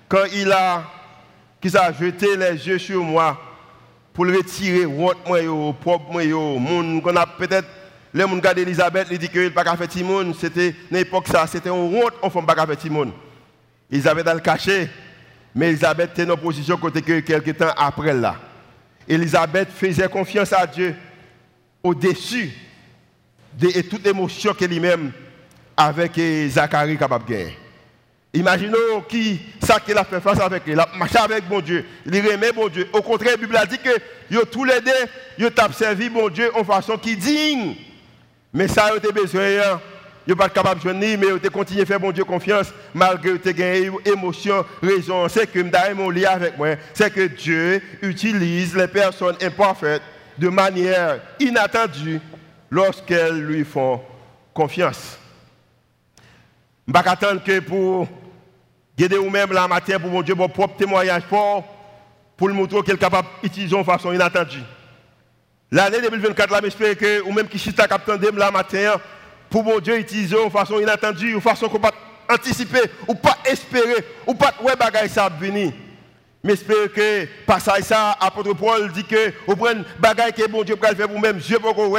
quand 0.08 0.24
il 0.32 0.50
a, 0.50 0.84
qu'il 1.60 1.76
a 1.76 1.92
jeté 1.92 2.36
les 2.36 2.66
yeux 2.66 2.78
sur 2.78 3.02
moi 3.02 3.38
pour 4.12 4.24
le 4.24 4.36
retirer 4.36 4.86
honte 4.86 5.18
moi 5.26 5.40
propre 5.80 6.12
moi 6.12 7.26
peut-être 7.38 7.68
les 8.14 8.22
gens 8.22 8.28
regardent 8.28 8.58
Elisabeth 8.58 9.08
il 9.10 9.18
dit 9.18 9.28
que 9.28 9.40
il 9.40 9.52
pas 9.52 9.64
faire 9.76 9.88
Timon 9.88 10.32
c'était 10.32 10.74
l'époque 10.90 11.26
ça 11.26 11.46
c'était 11.46 11.68
une 11.68 11.96
honte 11.96 12.14
on 12.22 12.30
fait 12.30 12.42
pas 12.42 12.54
faire 12.66 12.76
Timon 12.76 13.12
Elisabeth 13.90 14.28
a 14.28 14.34
le 14.34 14.40
caché 14.40 14.88
mais 15.54 15.68
Elisabeth 15.68 16.18
était 16.18 16.30
en 16.30 16.36
position 16.36 16.76
côté 16.76 17.00
que 17.00 17.20
quelques 17.20 17.56
temps 17.56 17.72
après 17.76 18.12
là. 18.12 18.36
Elisabeth 19.06 19.68
faisait 19.70 20.08
confiance 20.08 20.52
à 20.52 20.66
Dieu 20.66 20.96
au-dessus 21.82 22.50
de 23.52 23.68
toute 23.82 24.06
émotion 24.06 24.52
qu'il 24.54 24.68
lui-même 24.68 25.12
avec 25.76 26.12
Zacharie 26.48 26.96
capable 26.96 27.26
de. 27.26 27.46
Imaginons 28.32 29.00
qui 29.08 29.40
ça 29.62 29.78
qu'il 29.78 29.96
a 29.96 30.02
fait 30.02 30.20
face 30.20 30.40
avec 30.40 30.64
lui, 30.66 30.72
il 30.72 30.80
a 30.80 30.88
marché 30.98 31.18
avec 31.18 31.46
bon 31.48 31.60
Dieu, 31.60 31.84
il 32.04 32.20
remet 32.20 32.52
bon 32.52 32.68
Dieu. 32.68 32.88
Au 32.92 33.00
contraire, 33.00 33.32
la 33.32 33.36
Bible 33.36 33.56
a 33.56 33.64
dit 33.64 33.78
que 33.78 34.44
tous 34.46 34.64
les 34.64 34.80
deux, 34.80 34.90
ils 35.38 35.46
ont 35.46 35.72
servi 35.72 36.08
bon 36.08 36.28
Dieu 36.28 36.50
en 36.56 36.64
façon 36.64 36.98
qui 36.98 37.16
digne. 37.16 37.76
Mais 38.52 38.66
ça, 38.66 38.90
vous 38.90 38.96
avez 38.96 39.12
besoin, 39.12 39.42
vous 40.26 40.30
n'êtes 40.32 40.38
pas 40.38 40.48
capable 40.48 40.80
de 40.80 40.82
joindre, 40.82 41.00
mais 41.00 41.30
vous 41.30 41.50
continuez 41.50 41.82
à 41.82 41.86
faire 41.86 42.00
bon 42.00 42.10
Dieu 42.10 42.24
confiance, 42.24 42.72
malgré 42.92 43.38
que 43.38 43.48
avez 43.48 43.90
émotion, 44.04 44.64
raison. 44.82 45.28
C'est 45.28 45.50
que 45.50 45.60
je 45.60 45.94
mon 45.94 46.10
lien 46.10 46.30
avec 46.30 46.58
moi. 46.58 46.74
C'est 46.92 47.12
que 47.12 47.26
Dieu 47.26 47.80
utilise 48.02 48.74
les 48.74 48.88
personnes 48.88 49.36
imparfaites 49.42 50.02
de 50.38 50.48
manière 50.48 51.20
inattendue 51.38 52.20
lorsqu'elles 52.68 53.40
lui 53.40 53.64
font 53.64 54.00
confiance. 54.52 55.18
Je 56.86 56.92
ne 56.92 56.98
vais 56.98 57.02
pas 57.02 57.10
attendre 57.10 57.42
que 57.42 57.60
pour 57.60 58.06
guider 58.96 59.16
vous-même 59.16 59.52
la 59.52 59.66
matin 59.66 59.98
pour 59.98 60.10
mon 60.10 60.22
Dieu, 60.22 60.34
mon 60.34 60.48
propre 60.48 60.76
témoignage 60.76 61.22
fort, 61.22 61.64
pour 62.36 62.48
le 62.48 62.54
montrer 62.54 62.82
qu'elle 62.82 62.96
est 62.96 62.98
capable 62.98 63.28
d'utiliser 63.42 63.76
de 63.76 63.82
façon 63.82 64.12
inattendue. 64.12 64.62
L'année 65.70 66.00
2024, 66.02 66.50
là, 66.50 66.60
j'espère 66.62 66.96
que, 66.96 67.22
ou 67.22 67.32
même 67.32 67.48
qui 67.48 67.58
chita 67.58 67.86
de 67.86 68.38
la 68.38 68.50
matin, 68.50 69.00
pour 69.48 69.64
mon 69.64 69.78
Dieu, 69.78 69.98
utiliser 69.98 70.36
de 70.36 70.50
façon 70.50 70.78
inattendue, 70.78 71.34
de 71.34 71.40
façon 71.40 71.68
qu'on 71.68 71.80
pas 71.80 71.94
anticiper, 72.28 72.82
ou 73.08 73.14
pas 73.14 73.38
espérer, 73.44 74.04
ou 74.26 74.34
pas 74.34 74.54
ouais 74.62 74.76
bagaille 74.76 75.08
ça 75.08 75.28
venir. 75.28 75.72
Mais 76.42 76.56
j'espère 76.56 76.92
que 76.92 77.24
passage 77.46 77.84
ça, 77.84 78.16
apôtre 78.20 78.52
Paul 78.52 78.92
dit 78.92 79.04
que 79.04 79.32
vous 79.46 79.56
prenez 79.56 79.80
bagaille 79.98 80.32
que 80.32 80.46
bon 80.46 80.62
Dieu 80.62 80.76
peut 80.76 80.94
faire 80.94 81.08
vous-même, 81.08 81.38
yeux 81.38 81.58
pour 81.58 81.74
vous 81.74 81.96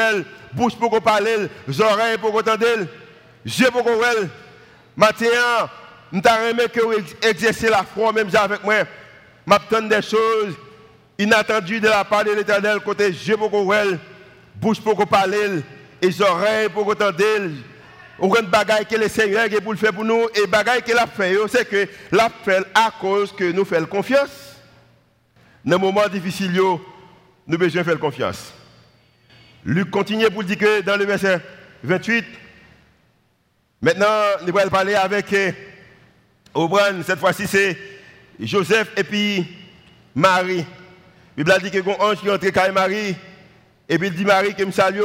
bouche 0.54 0.76
pour 0.76 0.92
vous 0.92 1.02
parler, 1.02 1.50
oreilles 1.80 2.18
pour 2.20 2.32
vous 2.32 2.40
entendre, 2.40 2.88
yeux 3.46 3.72
pour 3.72 3.84
vous 3.84 4.00
Matin, 4.96 5.26
je 6.14 6.20
t'ai 6.20 6.70
que 6.70 6.82
vous 6.82 7.06
exercez 7.22 7.70
la 7.70 7.84
foi 7.84 8.14
même 8.14 8.30
avec 8.34 8.64
moi. 8.64 8.84
Je 9.48 9.88
des 9.88 10.02
choses 10.02 10.56
inattendues 11.20 11.80
de 11.80 11.88
la 11.88 12.04
part 12.04 12.24
de 12.24 12.32
l'éternel, 12.32 12.80
côté 12.80 13.10
yeux 13.10 13.38
pour 13.38 13.50
vous 13.50 13.72
bouche 14.56 14.80
pour 14.80 14.96
vous 14.96 15.06
parler, 15.06 15.62
et 16.02 16.22
oreilles 16.22 16.70
pour 16.70 16.88
entendre. 16.88 17.52
Ou 18.18 18.30
grand 18.30 18.48
bagaille 18.48 18.86
que 18.86 18.96
le 18.96 19.10
Seigneur 19.10 19.44
a 19.46 19.62
pour 19.62 19.76
pour 19.76 20.06
nous 20.06 20.30
et 20.34 20.48
bagaille 20.48 20.82
qu'il 20.82 20.98
a 20.98 21.06
fait, 21.06 21.36
c'est 21.50 21.68
que 21.68 21.86
l'a 22.14 22.30
fait 22.30 22.64
à 22.74 22.90
cause 23.02 23.34
que 23.34 23.52
nous 23.52 23.66
faisons 23.66 23.86
confiance. 23.86 24.56
Dans 25.66 25.76
les 25.76 25.82
moments 25.82 26.08
difficiles, 26.08 26.54
nous 26.54 26.80
avons 27.48 27.58
besoin 27.58 27.82
de 27.82 27.86
faire 27.86 28.00
confiance. 28.00 28.54
Luc 29.66 29.90
continue 29.92 30.30
pour 30.30 30.46
dire 30.46 30.58
que 30.58 30.82
dans 30.82 30.96
le 30.96 31.04
verset 31.04 31.42
28, 31.84 32.24
maintenant, 33.86 34.42
nous 34.42 34.58
allons 34.58 34.70
parler 34.72 34.96
avec 34.96 35.28
Aubran, 36.56 37.04
cette 37.06 37.20
fois-ci 37.20 37.46
c'est 37.46 37.78
Joseph 38.40 38.90
et 38.98 39.04
puis 39.04 39.46
Marie. 40.16 40.66
La 41.38 41.60
Bible 41.60 41.70
dit 41.70 41.84
que 41.84 41.90
un 41.90 42.04
ange 42.04 42.20
qui 42.20 42.32
entre 42.32 42.46
avec 42.46 42.74
Marie, 42.74 43.16
et 43.88 44.00
puis 44.00 44.08
il 44.08 44.16
dit 44.16 44.26
Marie 44.26 44.56
que 44.56 44.64
me 44.64 44.72
salue, 44.72 45.02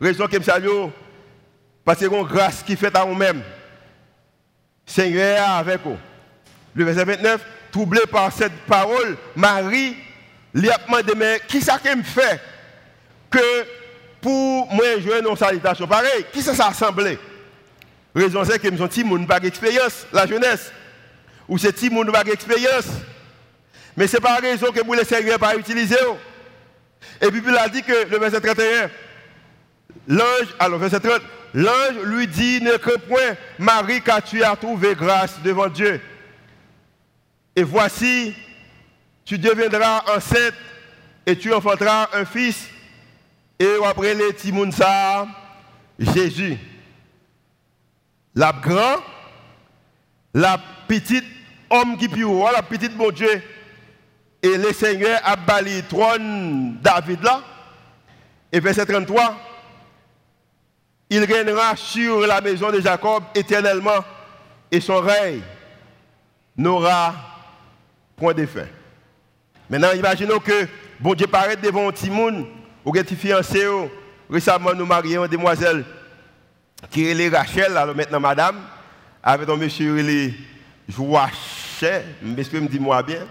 raison 0.00 0.26
que 0.26 0.38
me 0.38 0.42
salue, 0.42 0.88
parce 1.84 2.00
que 2.00 2.06
une 2.06 2.26
grâce 2.26 2.64
qui 2.64 2.74
fait 2.74 2.94
à 2.96 3.04
vous-même. 3.04 3.42
Seigneur 4.84 5.48
avec 5.48 5.80
vous. 5.84 5.96
Le 6.74 6.84
verset 6.84 7.04
29, 7.04 7.40
troublé 7.70 8.00
par 8.10 8.32
cette 8.32 8.56
parole, 8.66 9.16
Marie 9.36 9.94
lui 10.52 10.68
a 10.68 10.78
demandé, 10.78 11.12
mais 11.16 11.40
qui 11.46 11.60
ça 11.60 11.78
qui 11.78 11.94
me 11.94 12.02
fait 12.02 12.40
que 13.30 13.38
pour 14.20 14.66
moi 14.72 14.98
jouer 14.98 15.20
une 15.24 15.36
salutation 15.36 15.86
pareille, 15.86 16.26
qui 16.32 16.42
ça 16.42 16.54
ça 16.54 16.72
semblé 16.72 17.16
Raison 18.14 18.44
c'est 18.44 18.58
que 18.58 18.68
nous 18.68 18.78
sommes 18.78 18.88
petits 18.88 19.26
pas 19.26 19.40
d'expérience, 19.40 20.06
la 20.12 20.26
jeunesse. 20.26 20.72
Ou 21.48 21.58
c'est 21.58 21.72
petit 21.72 21.90
monde 21.90 22.12
pas 22.12 22.24
d'expérience. 22.24 22.86
Mais 23.96 24.06
ce 24.06 24.16
n'est 24.16 24.20
pas 24.20 24.36
raison 24.36 24.72
que 24.72 24.84
vous 24.84 24.94
Seigneur 25.04 25.38
pas 25.38 25.56
utiliser. 25.56 25.96
Et 27.20 27.28
puis 27.28 27.42
il 27.46 27.56
a 27.56 27.68
dit 27.68 27.82
que 27.82 28.08
le 28.08 28.18
verset 28.18 28.40
31, 28.40 28.90
l'ange, 30.08 30.54
alors 30.58 30.78
verset 30.78 31.00
30, 31.00 31.20
l'ange 31.54 32.04
lui 32.04 32.26
dit, 32.26 32.60
ne 32.62 32.76
crains 32.76 32.98
point, 33.08 33.36
Marie, 33.58 34.00
car 34.00 34.22
tu 34.22 34.42
as 34.42 34.56
trouvé 34.56 34.94
grâce 34.94 35.40
devant 35.42 35.68
Dieu. 35.68 36.00
Et 37.56 37.62
voici, 37.62 38.34
tu 39.24 39.38
deviendras 39.38 40.04
enceinte 40.16 40.54
et 41.26 41.36
tu 41.36 41.52
enfanteras 41.52 42.08
un 42.14 42.24
fils. 42.24 42.66
Et 43.58 43.74
après 43.84 44.14
les 44.14 44.32
Timounsa, 44.32 45.26
Jésus. 45.98 46.56
La 48.34 48.52
grande, 48.52 49.00
la 50.34 50.58
petite 50.86 51.24
homme 51.68 51.96
qui 51.96 52.08
pue, 52.08 52.24
la 52.52 52.62
petite 52.62 52.96
mon 52.96 53.10
Dieu. 53.10 53.42
Et 54.42 54.56
le 54.56 54.72
Seigneur 54.72 55.20
a 55.24 55.36
bali 55.36 55.82
trône 55.82 56.78
David 56.80 57.22
là. 57.22 57.42
Et 58.52 58.60
verset 58.60 58.86
33. 58.86 59.36
Il 61.10 61.24
régnera 61.24 61.76
sur 61.76 62.20
la 62.20 62.40
maison 62.40 62.70
de 62.70 62.80
Jacob 62.80 63.24
éternellement 63.34 64.04
et 64.70 64.80
son 64.80 65.00
règne 65.00 65.42
n'aura 66.56 67.14
point 68.16 68.34
de 68.34 68.46
fin. 68.46 68.66
Maintenant, 69.68 69.92
imaginons 69.92 70.38
que 70.38 70.68
bon 71.00 71.14
Dieu 71.14 71.26
paraît 71.26 71.56
devant 71.56 71.88
un 71.88 71.92
petit 71.92 72.10
monde, 72.10 72.46
ou 72.84 72.92
un 72.96 73.04
fiancé, 73.04 73.66
récemment 74.28 74.74
nous 74.74 74.86
marions 74.86 75.24
une 75.24 75.30
demoiselle 75.30 75.84
qui 76.88 77.06
est 77.06 77.28
Rachel, 77.28 77.76
alors 77.76 77.94
maintenant 77.94 78.20
madame, 78.20 78.60
avec 79.22 79.48
un 79.48 79.56
monsieur 79.56 80.02
qui 80.02 80.34
Joachim, 80.88 82.02
j'espère 82.36 82.62
me 82.62 82.68
dire 82.68 82.80
moi 82.80 83.02
bien. 83.02 83.26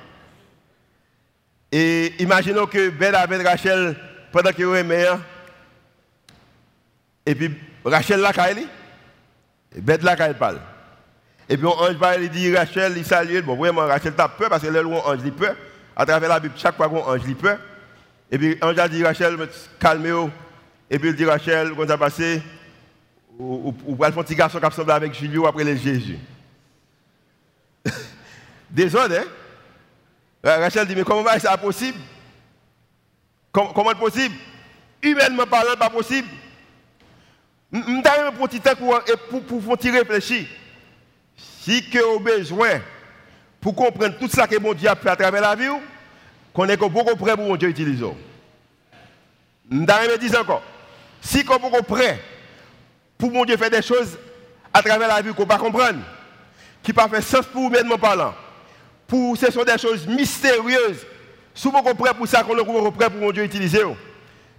Et 1.71 2.13
imaginons 2.19 2.65
que 2.65 2.89
Ben 2.89 3.13
avec 3.15 3.45
Rachel, 3.45 3.95
pendant 4.31 4.51
que 4.51 4.63
vous 4.63 4.75
aimez, 4.75 5.05
et 7.25 7.35
puis 7.35 7.55
Rachel 7.83 8.19
là, 8.19 8.31
elle 8.49 8.59
et 9.75 9.81
Bête 9.81 10.01
là, 10.03 10.15
elle 10.19 10.37
parle. 10.37 10.59
Et 11.47 11.57
puis 11.57 11.67
ange 11.67 11.97
parle, 11.97 12.23
il 12.23 12.29
dit 12.29 12.55
Rachel, 12.55 12.93
il 12.97 13.05
salue. 13.05 13.41
Bon, 13.41 13.55
vraiment, 13.55 13.85
Rachel 13.85 14.13
a 14.17 14.29
peur 14.29 14.49
parce 14.49 14.63
que 14.63 14.67
là 14.67 14.83
où 14.83 14.93
ange 14.93 15.19
dit 15.19 15.31
peur, 15.31 15.55
à 15.95 16.05
travers 16.05 16.29
la 16.29 16.39
Bible, 16.39 16.53
chaque 16.57 16.75
fois 16.75 16.89
qu'on 16.89 17.03
ange 17.03 17.21
dit 17.21 17.35
peur. 17.35 17.59
Et 18.31 18.37
puis 18.37 18.57
ange 18.61 18.77
a 18.77 18.87
dit 18.87 19.03
Rachel, 19.03 19.37
calmez-vous. 19.79 20.29
Et 20.89 20.97
puis 20.97 21.09
il 21.09 21.15
dit 21.15 21.25
Rachel, 21.25 21.71
quand 21.75 21.87
ça 21.87 21.97
passé, 21.97 22.41
ou, 23.39 23.73
ou, 23.87 23.95
ou 23.95 24.03
un 24.03 24.11
petit 24.11 24.35
garçon 24.35 24.59
qui 24.59 24.91
avec 24.91 25.13
Julio 25.13 25.47
après 25.47 25.63
le 25.63 25.75
Jésus. 25.75 26.19
Désolé, 28.69 29.19
hein? 29.19 29.23
Rachel 30.43 30.85
dit, 30.87 30.95
mais 30.95 31.03
comment 31.03 31.23
c'est 31.39 31.61
possible? 31.61 31.97
Comment, 33.51 33.73
comment 33.73 33.91
est 33.91 33.95
possible? 33.95 34.35
Humainement 35.01 35.45
parlant, 35.45 35.75
pas 35.77 35.89
possible. 35.89 36.27
Je 37.71 37.79
vais 37.79 38.37
pour 38.37 38.49
petit 38.49 38.59
temps 38.59 38.75
pour, 38.75 39.01
réfléchir. 39.91 40.45
Si 41.37 41.89
que 41.89 41.97
avez 41.97 42.37
besoin 42.37 42.81
pour 43.61 43.75
comprendre 43.75 44.17
tout 44.17 44.27
ça 44.27 44.47
que 44.47 44.57
mon 44.59 44.73
Dieu 44.73 44.89
a 44.89 44.95
fait 44.95 45.09
à 45.09 45.15
travers 45.15 45.41
la 45.41 45.55
vie, 45.55 45.69
qu'on 46.53 46.67
est 46.67 46.77
beaucoup 46.77 47.15
prêt 47.15 47.35
pour 47.35 47.45
mon 47.45 47.55
Dieu 47.55 47.69
utiliser. 47.69 48.05
Je 49.71 49.77
vais 49.77 50.17
dire 50.17 50.39
encore. 50.39 50.63
Si 51.21 51.39
êtes 51.39 51.61
beaucoup 51.61 51.83
prêt 51.83 52.19
pour 53.19 53.31
mon 53.31 53.43
Dieu 53.43 53.57
faire 53.57 53.69
des 53.69 53.81
choses 53.81 54.17
à 54.73 54.81
travers 54.81 55.09
la 55.09 55.21
vie 55.21 55.33
qu'on 55.33 55.43
ne 55.43 55.47
pas 55.47 55.57
comprendre, 55.57 55.99
qui 56.81 56.91
ne 56.91 56.95
pas 56.95 57.09
faire 57.09 57.21
sens 57.21 57.45
pour 57.45 57.63
vous-même 57.63 57.89
parlant, 57.99 58.33
pour 59.05 59.37
ce 59.37 59.51
sont 59.51 59.63
des 59.63 59.77
choses 59.77 60.07
mystérieuses, 60.07 61.05
si 61.53 61.69
vous 61.69 61.77
êtes 61.77 61.97
prêt 61.97 62.13
pour 62.13 62.27
ça, 62.27 62.43
qu'on 62.43 62.57
est 62.57 62.91
prêt 62.91 63.09
pour 63.09 63.19
mon 63.19 63.31
Dieu 63.31 63.43
utiliser. 63.43 63.83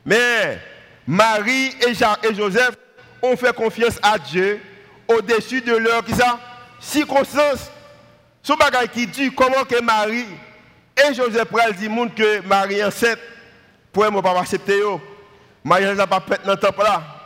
Mais 0.05 0.61
Marie 1.07 1.75
et 1.89 2.35
Joseph 2.35 2.77
on 3.23 3.37
fait 3.37 3.55
confiance 3.55 3.99
à 4.03 4.19
Dieu 4.19 4.61
au-dessus 5.09 5.61
de 5.61 5.77
leur 5.77 6.05
qui 6.05 6.15
ça, 6.15 6.39
circonstance. 6.79 7.71
Ce 8.43 8.53
bagage 8.55 8.89
qui 8.89 9.07
dit 9.07 9.31
comment 9.35 9.65
que 9.65 9.83
Marie 9.83 10.27
et 10.97 11.15
Joseph 11.15 11.45
pral 11.45 11.75
dit 11.75 11.89
monde 11.89 12.15
que 12.15 12.41
Marie 12.47 12.77
est 12.77 12.85
enceinte 12.85 13.19
pour 13.93 14.11
moi 14.11 14.23
pas 14.23 14.39
accepter. 14.39 14.81
Marie 15.65 15.95
n'a 15.95 16.07
pas 16.07 16.21
fait 16.27 16.41
dans 16.45 16.53
le 16.53 16.59
temple 16.59 16.83
là. 16.83 17.20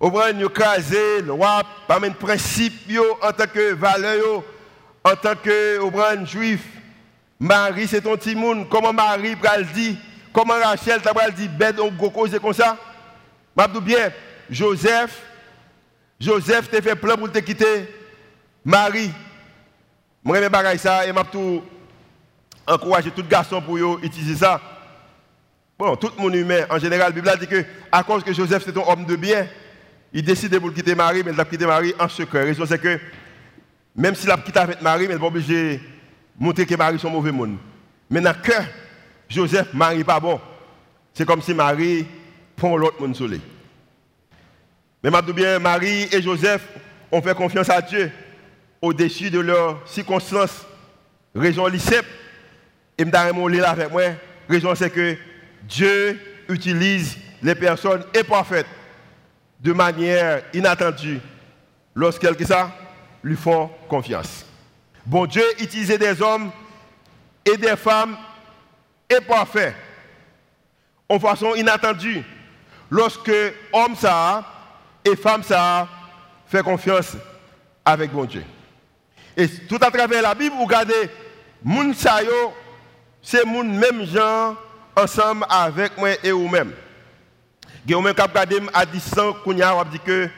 Au 0.00 0.10
moins 0.10 0.32
nous 0.32 0.48
craser 0.48 1.20
loi 1.20 1.62
pas 1.86 2.00
même 2.00 2.14
principe 2.14 2.88
yo 2.88 3.04
en 3.20 3.32
tant 3.32 3.46
que 3.46 3.74
valeur 3.74 4.42
en 5.04 5.14
tant 5.14 5.34
que 5.34 5.78
au 5.78 5.92
juif. 6.24 6.64
Marie 7.38 7.86
c'est 7.86 8.00
ton 8.00 8.16
petit 8.16 8.34
monde 8.34 8.66
comment 8.70 8.94
Marie 8.94 9.36
pral 9.36 9.66
dit 9.74 9.98
comment 10.32 10.54
Rachel 10.54 11.02
t'a 11.02 11.12
dit 11.30 11.48
bête 11.48 11.76
on 11.78 11.90
cause 12.10 12.36
comme 12.40 12.54
ça. 12.54 12.78
M'a 13.54 13.68
bien 13.68 14.10
Joseph, 14.48 15.20
Joseph 16.18 16.70
t'a 16.70 16.82
fait 16.82 16.96
plein 16.96 17.16
pour 17.16 17.30
te 17.30 17.38
quitter. 17.38 17.88
Marie, 18.64 19.10
je 20.24 20.76
ça 20.78 21.06
et 21.06 21.12
m'a 21.12 21.24
tout 21.24 21.62
encouragé 22.66 23.10
tout 23.10 23.22
garçon 23.22 23.60
pour 23.60 23.78
utiliser 24.02 24.36
ça. 24.36 24.60
Bon, 25.78 25.96
tout 25.96 26.10
le 26.16 26.22
monde 26.22 26.34
humain, 26.34 26.66
en 26.68 26.78
général, 26.78 27.14
la 27.14 27.20
Bible 27.20 27.38
dit 27.40 27.46
que 27.46 27.64
à 27.90 28.02
cause 28.02 28.22
que 28.22 28.32
Joseph 28.32 28.62
c'est 28.64 28.76
un 28.76 28.82
homme 28.86 29.06
de 29.06 29.16
bien, 29.16 29.46
il 30.12 30.24
décide 30.24 30.52
de 30.52 30.58
quitter 30.70 30.94
Marie, 30.94 31.22
mais 31.24 31.32
il 31.32 31.40
a 31.40 31.44
quitté 31.44 31.66
Marie 31.66 31.94
en 31.98 32.08
secret. 32.08 32.40
La 32.40 32.46
raison 32.46 32.66
c'est 32.66 32.80
que 32.80 32.98
même 33.94 34.14
s'il 34.14 34.30
a 34.30 34.36
quitté 34.36 34.58
avec 34.58 34.80
Marie, 34.82 35.06
mais 35.06 35.14
il 35.14 35.14
n'est 35.14 35.20
pas 35.20 35.26
obligé 35.26 35.76
de 35.76 35.80
montrer 36.38 36.66
que 36.66 36.74
Marie 36.74 36.96
est 36.96 37.04
un 37.04 37.10
mauvais 37.10 37.32
monde. 37.32 37.56
Maintenant 38.08 38.32
que 38.42 38.52
Joseph, 39.28 39.68
Marie 39.72 40.04
pas 40.04 40.18
bon, 40.20 40.40
c'est 41.14 41.26
comme 41.26 41.42
si 41.42 41.54
Marie 41.54 42.06
prend 42.56 42.76
l'autre 42.76 43.00
monde 43.00 43.14
soleil. 43.14 43.40
Mais 45.02 45.10
Marie 45.10 46.08
et 46.12 46.22
Joseph 46.22 46.62
ont 47.10 47.22
fait 47.22 47.34
confiance 47.34 47.70
à 47.70 47.80
Dieu 47.80 48.10
au-dessus 48.82 49.30
de 49.30 49.40
leurs 49.40 49.86
circonstances. 49.88 50.66
Raison 51.34 51.66
lycée, 51.68 52.00
et 52.98 53.04
je 53.04 53.10
vais 53.10 53.60
avec 53.60 53.90
moi. 53.90 54.02
Raison 54.48 54.74
c'est 54.74 54.90
que 54.90 55.16
Dieu 55.62 56.18
utilise 56.48 57.16
les 57.42 57.54
personnes 57.54 58.02
imparfaites 58.16 58.66
de 59.60 59.72
manière 59.72 60.42
inattendue 60.54 61.20
lorsqu'elles 61.94 62.36
lui 63.22 63.36
font 63.36 63.70
confiance. 63.88 64.46
Bon 65.04 65.26
Dieu 65.26 65.44
utilisait 65.60 65.98
des 65.98 66.20
hommes 66.22 66.50
et 67.44 67.56
des 67.56 67.76
femmes 67.76 68.16
imparfaits 69.12 69.74
en 71.08 71.18
façon 71.18 71.54
inattendue 71.54 72.22
lorsque 72.90 73.32
homme 73.72 73.96
ça 73.96 74.44
et 75.04 75.16
femme 75.16 75.42
ça 75.42 75.88
fait 76.46 76.62
confiance 76.62 77.16
avec 77.84 78.12
bon 78.12 78.24
Dieu. 78.24 78.44
Et 79.36 79.48
tout 79.48 79.78
à 79.80 79.90
travers 79.90 80.22
la 80.22 80.34
Bible, 80.34 80.54
vous 80.56 80.64
regardez, 80.64 81.10
moun 81.62 81.94
c'est 83.22 83.44
moun 83.44 83.70
même 83.72 84.04
gens 84.06 84.56
ensemble 84.96 85.46
avec 85.48 85.96
moi 85.96 86.10
et 86.22 86.32
vous-même. 86.32 86.72
Vous 87.88 88.00
même 88.00 88.14
cap 88.14 88.30
regarder 88.30 88.60
à 88.72 88.86
distance, 88.86 89.36
kounya 89.42 89.74
on 89.74 89.84
dit 89.84 89.98
que 89.98 90.28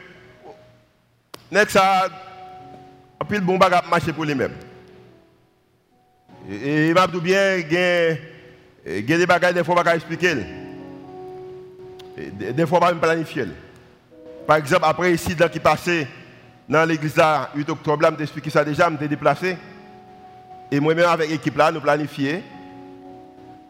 nek 1.50 1.70
ça 1.70 2.08
en 3.20 3.24
pile 3.24 3.40
bon 3.40 3.58
bagage 3.58 3.88
marcher 3.90 4.12
pour 4.12 4.24
lui-même. 4.24 4.52
Et 6.48 6.88
il 6.88 6.94
m'a 6.94 7.06
dit 7.06 7.20
bien 7.20 7.56
il 7.56 9.08
y 9.08 9.12
a 9.12 9.18
des 9.18 9.26
bagages 9.26 9.54
des 9.54 9.64
fois 9.64 9.82
pas 9.82 9.94
expliquer. 9.94 10.36
Des 12.16 12.66
fois 12.66 12.80
pas 12.80 12.94
planifier. 12.94 13.46
Par 14.46 14.56
exemple, 14.56 14.84
après 14.84 15.12
ici 15.12 15.36
qui 15.52 15.60
passait 15.60 16.06
dans 16.68 16.88
l'église 16.88 17.16
là, 17.16 17.50
8 17.54 17.68
octobre, 17.70 18.08
je 18.18 18.22
expliqué 18.22 18.50
ça 18.50 18.64
déjà, 18.64 18.86
je 18.86 18.90
me 18.90 19.08
déplacé. 19.08 19.56
Et 20.70 20.80
moi-même 20.80 21.08
avec 21.08 21.28
l'équipe 21.30 21.56
là, 21.56 21.70
nous 21.70 21.80
planifions 21.80 22.42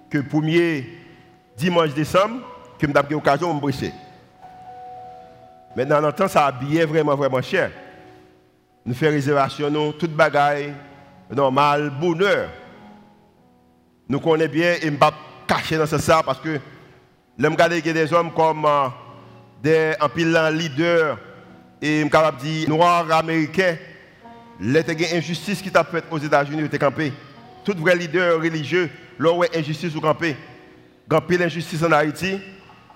que 0.08 0.18
le 0.18 0.24
premier 0.24 0.98
dimanche 1.56 1.94
décembre, 1.94 2.40
que 2.86 2.92
je 2.92 3.06
eu 3.08 3.12
l'occasion 3.12 3.48
de 3.48 3.54
me 3.54 3.60
brosser. 3.60 3.92
Maintenant, 5.76 6.00
dans 6.00 6.12
temps, 6.12 6.28
ça 6.28 6.46
habillé 6.46 6.84
vraiment, 6.84 7.14
vraiment 7.14 7.40
cher. 7.40 7.70
Nous 8.84 8.94
faisons 8.94 9.12
réservation, 9.12 9.70
nous, 9.70 9.92
toute 9.92 10.12
bagaille, 10.12 10.74
normal, 11.30 11.90
bonheur. 12.00 12.48
Nous 14.08 14.20
connaissons 14.20 14.52
bien 14.52 14.74
et 14.82 14.90
ne 14.90 14.96
pas 14.96 15.12
cacher 15.46 15.78
dans 15.78 15.86
ça 15.86 16.22
parce 16.22 16.40
que 16.40 16.58
je 17.38 17.46
regarde 17.46 17.72
des 17.72 18.12
hommes 18.12 18.32
comme 18.32 18.66
euh, 18.66 18.88
des 19.62 19.94
un 20.00 20.08
pile 20.08 20.36
leader 20.52 21.18
et 21.80 22.02
je 22.02 22.44
dire 22.44 22.68
noirs 22.68 23.10
américains, 23.10 23.76
les 24.60 24.84
injustice 25.14 25.62
qui 25.62 25.70
t'a 25.70 25.84
faite 25.84 26.04
aux 26.10 26.18
États-Unis, 26.18 26.68
tu 26.68 26.78
campé. 26.78 27.12
Tout 27.64 27.74
vrai 27.78 27.96
leader 27.96 28.40
religieux, 28.40 28.90
là 29.18 29.32
où 29.32 29.42
injustice 29.54 29.94
ou 29.94 30.00
campé. 30.00 30.36
Quand 31.08 31.20
pile 31.20 31.42
injustice 31.42 31.82
en 31.82 31.92
Haïti, 31.92 32.38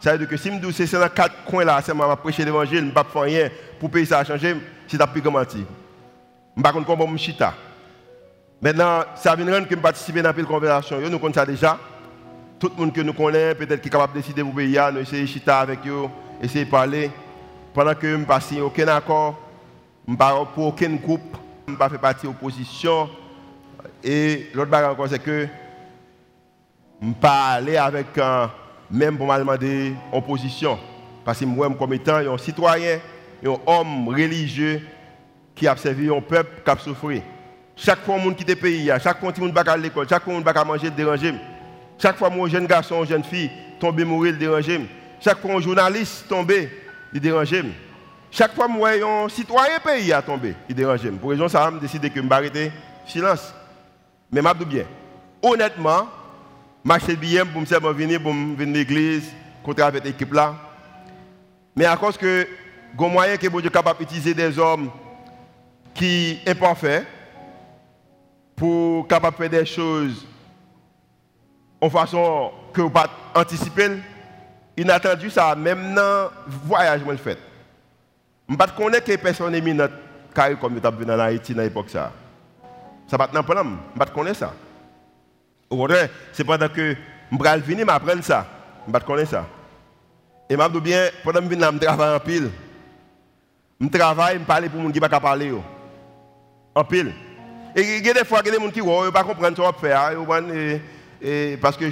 ça 0.07 0.12
veut 0.12 0.19
dire 0.19 0.29
que 0.29 0.37
si 0.37 0.53
je 0.53 0.64
dis 0.64 0.73
c'est 0.73 0.92
dans 0.92 1.09
quatre 1.09 1.42
coins 1.45 1.64
là, 1.64 1.81
c'est 1.83 1.92
m'a 1.92 2.14
prêcher 2.14 2.45
l'évangile, 2.45 2.79
je 2.79 2.85
ne 2.85 2.90
pas 2.92 3.03
faire 3.03 3.23
rien 3.23 3.51
pour 3.81 3.90
payer 3.90 4.07
ça 4.07 4.21
à 4.21 4.25
changer, 4.25 4.57
c'est 4.87 5.05
plus 5.09 5.21
comment. 5.21 5.40
Je 5.40 5.59
ne 5.59 5.64
sais 5.64 6.62
pas 6.62 6.73
comment 6.73 7.16
je 7.16 7.16
chita. 7.16 7.53
Maintenant, 8.62 9.01
ça 9.16 9.35
vient 9.35 9.53
rendre 9.53 9.66
que 9.66 9.75
je 9.75 9.81
participe 9.81 10.16
dans 10.19 10.33
la 10.33 10.45
conversation. 10.45 11.01
Nous 11.01 11.19
connaissons 11.19 11.40
ça 11.40 11.45
déjà. 11.45 11.77
Tout 12.57 12.71
le 12.77 12.85
monde 12.85 12.92
que 12.92 13.01
nous 13.01 13.14
connaissons, 13.14 13.59
peut-être 13.59 13.81
qui 13.81 13.88
est 13.88 13.90
capable 13.90 14.12
de 14.12 14.21
décider 14.21 14.45
pour 14.45 14.55
payer, 14.55 14.81
nous 14.92 15.01
essayons 15.01 15.25
de 15.25 15.27
chita 15.27 15.59
avec 15.59 15.85
eux, 15.88 16.05
essayer 16.40 16.66
de 16.66 16.71
parler. 16.71 17.11
Pendant 17.75 17.95
que 17.97 18.09
je 18.09 18.16
ne 18.16 18.25
passe 18.25 18.53
aucun 18.62 18.87
accord, 18.87 19.37
je 20.07 20.12
ne 20.12 20.16
pas 20.16 20.45
pour 20.55 20.66
aucun 20.66 20.95
groupe, 20.95 21.37
je 21.66 21.73
ne 21.73 21.77
pas 21.77 21.88
fait 21.88 21.99
partie 21.99 22.23
de 22.23 22.29
l'opposition. 22.29 23.11
Et 24.05 24.51
l'autre 24.55 24.71
chose 24.71 24.85
encore, 24.85 25.09
c'est 25.09 25.19
que 25.19 25.49
je 27.03 27.09
ne 27.09 27.12
pas 27.12 27.55
avec 27.55 28.16
un, 28.19 28.49
même 28.90 29.16
pour 29.16 29.27
me 29.27 29.38
demander 29.38 29.94
en 30.12 30.20
position. 30.20 30.79
Parce 31.25 31.40
que 31.40 31.44
moi, 31.44 31.68
comme 31.77 31.92
étant 31.92 32.16
un 32.16 32.38
citoyen, 32.38 33.01
un 33.44 33.57
homme 33.66 34.09
religieux 34.09 34.81
qui 35.55 35.66
a 35.66 35.77
servi 35.77 36.09
un 36.09 36.20
peuple 36.20 36.62
qui 36.64 36.70
a 36.70 36.77
souffert. 36.77 37.22
Chaque 37.75 38.05
fois 38.05 38.16
que 38.18 38.25
je 38.25 38.31
quitte 38.31 38.49
le 38.49 38.57
pays, 38.57 38.90
chaque 39.03 39.20
fois 39.20 39.33
que 39.33 39.40
je 39.40 39.46
vais 39.46 39.68
à 39.68 39.77
l'école, 39.77 40.09
chaque 40.09 40.22
fois 40.22 40.35
que 40.35 40.40
je 40.40 40.55
vais 40.55 40.64
manger, 40.64 40.90
déranger. 40.90 41.35
Chaque 41.99 42.16
fois 42.16 42.31
que 42.31 42.38
un 42.38 42.49
jeune 42.49 42.66
garçon, 42.66 43.03
une 43.03 43.09
jeune 43.09 43.25
fille 43.25 43.51
tombe 43.81 44.01
mourir, 44.03 44.33
le 44.33 44.38
déranger. 44.38 44.81
Chaque 45.20 45.38
fois 45.38 45.55
un 45.55 45.61
journaliste 45.61 46.29
tombe, 46.29 46.53
il 47.12 47.20
dérange. 47.20 47.55
Chaque 48.31 48.55
fois 48.55 48.66
que 48.68 49.25
un 49.25 49.29
citoyen 49.29 49.79
pays 49.83 50.12
a 50.12 50.22
tombé, 50.22 50.55
il 50.68 50.75
dérange. 50.75 51.09
Pour 51.20 51.31
raison 51.31 51.49
ça, 51.49 51.70
je 51.72 51.79
décidé 51.79 52.11
que 52.11 52.20
je 52.20 52.27
vais 52.27 52.35
arrêter 52.35 52.72
silence. 53.07 53.55
Mais 54.31 54.40
je 54.42 54.64
bien. 54.64 54.85
Honnêtement, 55.42 56.09
je 56.94 57.12
bien 57.14 57.44
pour 57.44 57.61
me 57.61 57.92
venir 57.92 58.22
pour 58.22 58.33
venir 58.33 58.75
l'église, 58.75 59.33
contre 59.62 59.83
avec 59.83 60.05
l'équipe 60.05 60.33
là. 60.33 60.55
Mais 61.75 61.85
à 61.85 61.96
cause 61.96 62.16
que 62.16 62.46
il 62.99 63.07
moyen 63.09 63.37
que 63.37 63.61
Dieu 63.61 63.70
capable 63.70 63.99
d'utiliser 64.01 64.33
des 64.33 64.59
hommes 64.59 64.90
qui 65.92 66.38
sont 66.44 66.51
imparfaits 66.51 67.07
pour 68.55 69.07
capable 69.09 69.37
faire 69.37 69.51
des 69.51 69.66
choses 69.66 70.27
en 71.81 71.90
façon 71.90 72.53
que 72.72 72.81
vous 72.81 72.90
pas 72.90 73.11
anticiper 73.35 73.99
inattendu 74.77 75.29
ça 75.29 75.55
même 75.55 75.94
dans 75.94 76.31
voyage 76.46 77.03
que 77.05 77.12
je 77.12 77.16
fait. 77.16 77.38
Je 78.49 78.55
ne 78.55 78.59
connais 78.77 79.01
pas 79.01 79.01
que 79.01 79.16
personne 79.16 79.55
éminente 79.55 79.90
comme 80.61 80.81
tu 80.81 80.88
venu 80.88 81.12
en 81.12 81.18
Haïti 81.18 81.55
dans 81.55 81.62
l'époque 81.62 81.90
ça. 81.90 82.12
Ça 83.09 83.18
pas 83.18 83.27
de 83.27 83.38
problème, 83.40 83.79
je 83.96 84.01
ne 84.01 84.07
connais 84.07 84.35
ça. 84.35 84.53
C'est 86.33 86.44
pendant 86.44 86.68
que 86.68 86.94
je 87.33 87.37
vais 87.37 87.59
venir 87.59 87.87
m'apprendre 87.87 88.22
ça. 88.22 88.46
Je 88.87 88.92
ne 88.92 88.98
connais 88.98 89.26
ça. 89.26 89.46
Et 90.48 90.55
je 90.55 90.79
bien 90.79 91.09
pendant 91.24 91.40
que 91.40 91.46
je 91.46 91.59
viens 91.59 91.72
je 91.72 91.79
travaille 91.79 92.14
en 92.14 92.20
pile. 92.20 92.50
Je 93.81 93.87
travaille, 93.88 94.38
je 94.38 94.44
parle 94.44 94.68
pour 94.68 94.79
les 94.79 94.87
gens 94.87 94.92
qui 94.92 95.00
ne 95.00 95.07
pas 95.07 95.20
parler 95.20 95.52
en 96.74 96.85
pile. 96.85 97.12
Et 97.74 97.98
il 97.98 98.07
y 98.07 98.11
a 98.11 98.14
des 98.14 98.24
fois, 98.24 98.40
il 98.42 98.46
y 98.46 98.50
a 98.50 98.59
des 98.59 98.64
gens 98.64 98.70
qui 98.70 98.81
ne 98.81 99.11
pas 99.11 99.24
comprendre 99.24 99.57
ce 99.57 99.62
qu'on 99.62 99.72
faire. 99.72 100.12
Parce 101.61 101.76
que 101.76 101.90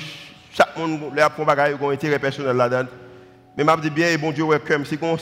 chaque 0.53 0.77
monde 0.77 1.19
a 1.19 1.27
un 1.27 1.91
intérêt 1.91 2.19
personnel 2.19 2.57
là-dedans. 2.57 2.89
Mais 3.57 3.65
je 3.65 3.81
dis 3.81 3.91
bien, 3.91 4.17
bon 4.19 4.31
Dieu, 4.31 4.45
welcome. 4.45 4.85
C'est 4.85 5.03
un 5.03 5.17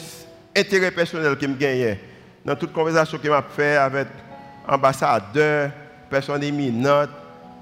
intérêt 0.54 0.90
personnel 0.90 1.36
que 1.36 1.46
je 1.46 1.52
gagne. 1.52 1.96
Dans 2.44 2.56
toute 2.56 2.72
conversation 2.72 3.18
que 3.18 3.28
je 3.28 3.32
fais 3.54 3.76
avec 3.76 4.08
ambassadeurs, 4.68 5.70
personnes 6.10 6.42
éminentes, 6.42 7.10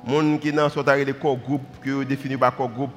gens 0.06 0.38
qui 0.38 0.52
sont 0.70 0.82
dans 0.82 0.94
les 0.94 1.12
corps 1.12 1.36
groupes, 1.36 1.82
qui 1.82 2.06
définis 2.06 2.36
par 2.36 2.56
corps 2.56 2.68
groupe, 2.68 2.90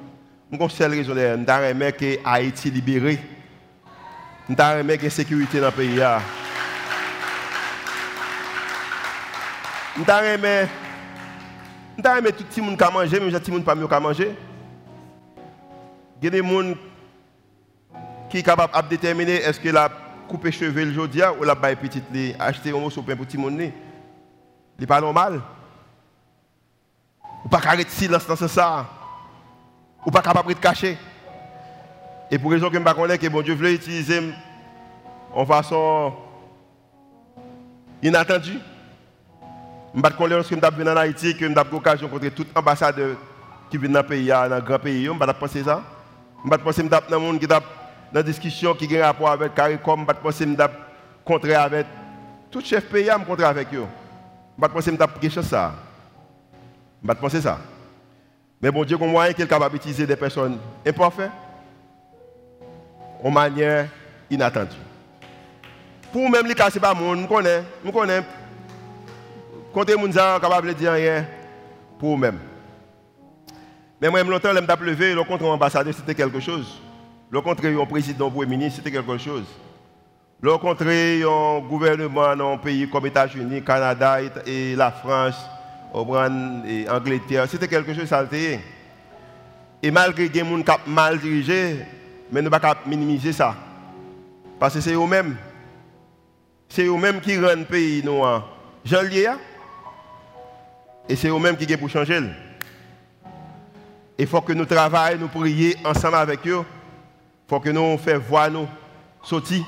je 0.52 0.58
une 0.58 0.68
seule 0.68 0.90
raison, 0.92 1.14
je 1.14 1.90
que 1.90 2.18
Haïti 2.24 2.70
libéré. 2.70 3.18
Je 4.48 4.82
veux 4.82 4.96
que 4.96 5.08
sécurité 5.08 5.60
dans 5.60 5.66
le 5.66 5.72
pays. 5.72 5.96
Je 5.96 6.18
veux 10.00 10.04
que 12.30 12.42
tout 12.42 12.44
le 12.56 12.62
monde 12.62 12.78
qui 12.78 12.84
manger, 12.92 13.20
mais 13.20 13.32
tout 13.32 13.50
le 13.50 13.52
monde 13.52 13.64
pas 13.64 13.74
mieux 13.74 13.86
manger. 14.00 14.32
Il 16.20 16.24
y 16.24 16.28
a 16.28 16.30
des 16.30 16.38
gens 16.38 16.74
qui 18.30 18.38
sont 18.38 18.44
capables 18.44 18.84
de 18.84 18.88
déterminer 18.88 19.36
est-ce 19.36 19.60
que 19.60 19.68
la 19.68 19.90
coupe 20.28 20.50
cheveux 20.50 20.84
le 20.84 20.92
jour 20.92 21.08
ou 21.38 21.44
la 21.44 21.54
baille 21.54 21.76
petite 21.76 22.04
acheter 22.38 22.70
un 22.70 22.80
morceau 22.80 23.02
pour 23.02 23.16
petit 23.16 23.36
monde. 23.36 23.60
Ce 23.60 24.80
n'est 24.80 24.86
pas 24.86 25.00
normal. 25.00 25.40
Ou 27.44 27.48
pas 27.48 27.60
arrêter 27.64 27.90
silence 27.90 28.26
dans 28.26 28.36
ce 28.36 28.48
ça. 28.48 28.86
Ou 30.06 30.10
pas 30.10 30.22
capable 30.22 30.54
de 30.54 30.58
cacher. 30.58 30.96
Et 32.30 32.38
pour 32.38 32.50
raison 32.50 32.68
que 32.68 32.74
je 32.74 32.78
ne 32.78 32.84
pas 32.84 32.94
que 32.94 33.28
bon 33.28 33.42
Dieu 33.42 33.54
voulait 33.54 33.74
utiliser 33.74 34.32
en 35.32 35.44
façon 35.44 36.12
inattendue. 38.02 38.58
Je 39.92 39.98
ne 39.98 40.02
pas 40.02 40.10
lorsque 40.26 40.50
je 40.50 40.56
suis 40.56 40.76
venu 40.76 40.90
en 40.90 40.96
Haïti, 40.96 41.36
que 41.36 41.46
je 41.46 41.50
eu 41.50 41.54
l'occasion 41.54 42.06
de 42.06 42.12
rencontrer 42.12 42.30
tout 42.30 42.46
ambassadeur 42.54 43.16
qui 43.70 43.78
vient 43.78 43.90
dans 43.90 44.00
le 44.00 44.06
pays, 44.06 44.26
dans 44.26 44.48
le 44.48 44.60
grand 44.60 44.78
pays. 44.78 45.04
Je 45.04 45.10
ne 45.10 45.32
penser 45.32 45.62
ça. 45.62 45.82
Je 46.44 46.50
ne 46.50 46.56
pense 46.56 46.76
pas 46.76 46.82
que 46.82 47.10
dans 47.10 47.20
monde 47.20 47.38
qui 47.38 47.46
dans 47.46 47.60
la 48.12 48.22
discussion 48.22 48.74
qui 48.74 48.98
a 48.98 49.06
rapport 49.06 49.30
avec 49.30 49.54
CARICOM, 49.54 50.00
je 50.06 50.12
ne 50.44 50.54
pense 50.54 50.56
pas 50.56 50.70
contre 51.24 51.50
avec 51.54 51.86
tout 52.50 52.60
chef 52.60 52.88
pays, 52.88 53.06
je 53.06 53.24
contre 53.24 53.44
avec 53.44 53.72
eux. 53.74 53.86
Je 54.58 54.64
ne 54.64 54.68
pense 54.68 54.84
pas 54.84 55.08
quelque 55.20 55.32
chose 55.32 55.46
ça. 55.46 55.72
Je 57.04 57.08
ne 57.10 57.14
pense 57.14 57.38
ça? 57.38 57.58
Mais 58.62 58.70
bon 58.70 58.82
Dieu, 58.82 58.96
comment 58.96 59.22
est 59.24 59.46
capable 59.46 59.74
d'utiliser 59.74 60.06
des 60.06 60.16
personnes 60.16 60.58
imparfaites 60.86 61.30
en 63.22 63.30
manière 63.30 63.88
inattendue. 64.30 64.76
Pour 66.10 66.30
même 66.30 66.46
les 66.46 66.54
cas, 66.54 66.70
ce 66.70 66.74
n'est 66.74 66.80
pas 66.80 66.94
monde, 66.94 67.20
je 67.22 67.26
connais, 67.26 67.62
je 67.84 67.90
connais. 67.90 68.22
Quand 69.72 69.86
les 69.86 69.94
gens 69.94 70.40
capable 70.40 70.68
de 70.68 70.72
dire 70.72 70.92
rien 70.92 71.26
pour 71.98 72.14
eux-mêmes. 72.14 72.38
Mais 74.00 74.08
moi, 74.08 74.22
longtemps, 74.22 74.50
je 74.54 74.60
me 74.60 74.84
levé, 74.84 75.14
le 75.14 75.24
contre 75.24 75.44
ambassadeur, 75.44 75.92
c'était 75.94 76.14
quelque 76.14 76.40
chose. 76.40 76.80
Le 77.30 77.40
contre 77.40 77.66
un 77.66 77.86
président, 77.86 78.30
premier 78.30 78.46
ministre, 78.46 78.76
c'était 78.76 78.90
quelque 78.90 79.18
chose. 79.18 79.44
rencontrer 80.42 81.22
un 81.22 81.60
gouvernement 81.60 82.36
dans 82.36 82.52
un 82.52 82.58
pays 82.58 82.88
comme 82.88 83.04
les 83.04 83.10
États-Unis, 83.10 83.62
Canada 83.62 84.18
et 84.46 84.76
la 84.76 84.90
France, 84.90 85.36
et 86.66 86.88
Angleterre, 86.88 87.46
c'était 87.48 87.68
quelque 87.68 87.94
chose 87.94 88.10
de 88.10 88.58
Et 89.82 89.90
malgré 89.90 90.28
les 90.28 90.40
gens 90.40 90.64
mal 90.86 91.18
dirigé, 91.20 91.76
mais 92.32 92.42
nous 92.42 92.50
ne 92.50 92.56
pouvons 92.56 92.74
pas 92.74 92.78
minimiser 92.86 93.32
ça. 93.32 93.54
Parce 94.58 94.74
que 94.74 94.80
c'est 94.80 94.94
eux-mêmes. 94.94 95.36
C'est 96.68 96.84
eux-mêmes 96.84 97.20
qui 97.20 97.38
rendent 97.38 97.60
le 97.60 97.64
pays 97.64 98.02
noir. 98.02 98.48
Jean 98.84 99.02
hein? 99.04 99.38
Et 101.08 101.14
c'est 101.14 101.28
eux-mêmes 101.28 101.56
qui 101.56 101.70
sont 101.70 101.78
pour 101.78 101.90
changer. 101.90 102.20
Il 104.18 104.26
faut 104.26 104.40
que 104.40 104.52
nous 104.52 104.64
travaillions, 104.64 105.20
nous 105.20 105.28
prions 105.28 105.74
ensemble 105.84 106.16
avec 106.16 106.46
eux. 106.48 106.64
Il 106.64 107.48
faut 107.48 107.60
que 107.60 107.70
nous 107.70 107.98
fassions 107.98 108.20
voir 108.28 108.50
nous 108.50 108.66
sortir 109.22 109.64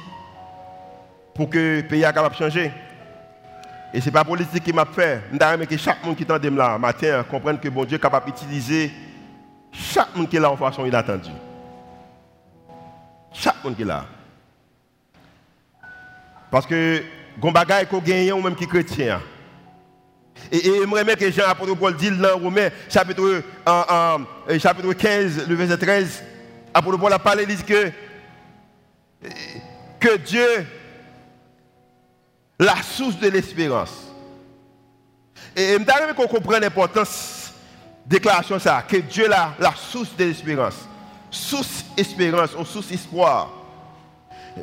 pour 1.35 1.51
que 1.51 1.83
le 1.83 1.87
pays 1.87 2.01
soit 2.01 2.13
capable 2.13 2.35
de 2.35 2.39
changer. 2.39 2.73
Et 3.95 4.01
ce 4.01 4.07
n'est 4.07 4.13
pas 4.13 4.25
politique 4.25 4.65
qui 4.65 4.73
m'a 4.73 4.85
fait. 4.85 5.23
Je 5.33 5.65
que 5.65 5.77
chaque 5.77 6.05
monde 6.05 6.17
qui 6.17 6.27
t'entend 6.27 6.51
là, 6.51 6.79
matin, 6.79 7.25
comprenne 7.31 7.59
que 7.59 7.69
bon 7.69 7.85
Dieu 7.85 7.97
est 7.97 8.01
capable 8.01 8.27
d'utiliser 8.27 8.91
chaque 9.73 10.15
monde 10.15 10.29
qui 10.29 10.37
est 10.37 10.41
là 10.41 10.51
en 10.51 10.57
façon 10.57 10.85
inattendue. 10.85 11.31
Chaque 13.33 13.63
monde 13.63 13.77
qui 13.77 13.83
est 13.83 13.87
là. 13.87 14.05
Parce 16.51 16.67
que, 16.67 17.03
y 17.43 17.49
a 17.49 17.85
des 17.85 18.01
gagne 18.01 18.33
ou 18.33 18.41
même 18.41 18.55
qui 18.55 18.67
chrétien. 18.67 19.21
Et 20.53 20.61
j'aimerais 20.61 21.17
que 21.17 21.31
Jean 21.31 21.49
apôtre 21.49 21.75
Paul 21.75 21.97
dit 21.97 22.11
dans 22.11 22.39
Romains, 22.39 22.69
chapitre, 22.89 23.43
chapitre 24.59 24.93
15, 24.93 25.49
le 25.49 25.55
verset 25.55 25.79
13, 25.79 26.25
apôtre 26.73 26.99
Paul 26.99 27.13
a 27.13 27.19
parlé, 27.19 27.45
il 27.49 27.57
dit 27.57 27.65
que, 27.65 27.91
que 29.99 30.17
Dieu 30.19 30.67
la 32.59 32.83
source 32.83 33.19
de 33.19 33.29
l'espérance. 33.29 33.93
Et 35.55 35.73
je 35.79 36.07
veux 36.07 36.15
qu'on 36.15 36.27
comprenne 36.27 36.63
l'importance 36.63 37.53
de 38.05 38.17
déclaration 38.17 38.59
ça, 38.59 38.83
que 38.89 38.97
Dieu 38.97 39.25
est 39.25 39.29
la 39.29 39.75
source 39.77 40.15
de 40.17 40.25
l'espérance. 40.25 40.77
Source 41.31 41.85
espérance 41.97 42.55
ou 42.59 42.65
source 42.65 42.91
espoir. 42.93 43.51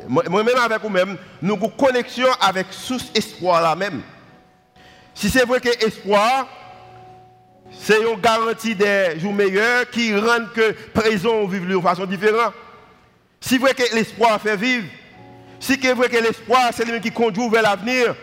Moi-même 0.08 0.56
avec 0.56 0.80
vous-même, 0.80 1.16
nous 1.40 1.54
avons 1.54 1.68
connexion 1.68 2.26
avec 2.40 2.66
source 2.72 3.10
espoir 3.14 3.62
là 3.62 3.76
même. 3.76 4.02
Si 5.14 5.30
c'est 5.30 5.44
vrai 5.44 5.60
que 5.60 5.68
espoir, 5.86 6.48
c'est 7.70 8.00
une 8.00 8.20
garantie 8.20 8.74
des 8.74 9.18
jours 9.20 9.32
meilleurs 9.32 9.88
qui 9.90 10.14
rendent 10.16 10.52
que 10.52 10.72
présent 10.92 11.46
vivent 11.46 11.68
de 11.68 11.78
façon 11.78 12.06
différente. 12.06 12.52
Si 13.40 13.50
c'est 13.50 13.58
vrai 13.58 13.74
que 13.74 13.94
l'espoir 13.94 14.40
fait 14.40 14.56
vivre, 14.56 14.86
si 15.64 15.78
c'est 15.80 15.94
vrai 15.94 16.10
que 16.10 16.18
l'espoir, 16.18 16.70
c'est 16.74 16.84
lui 16.84 17.00
qui 17.00 17.10
conduit 17.10 17.48
vers 17.48 17.62
l'avenir. 17.62 18.14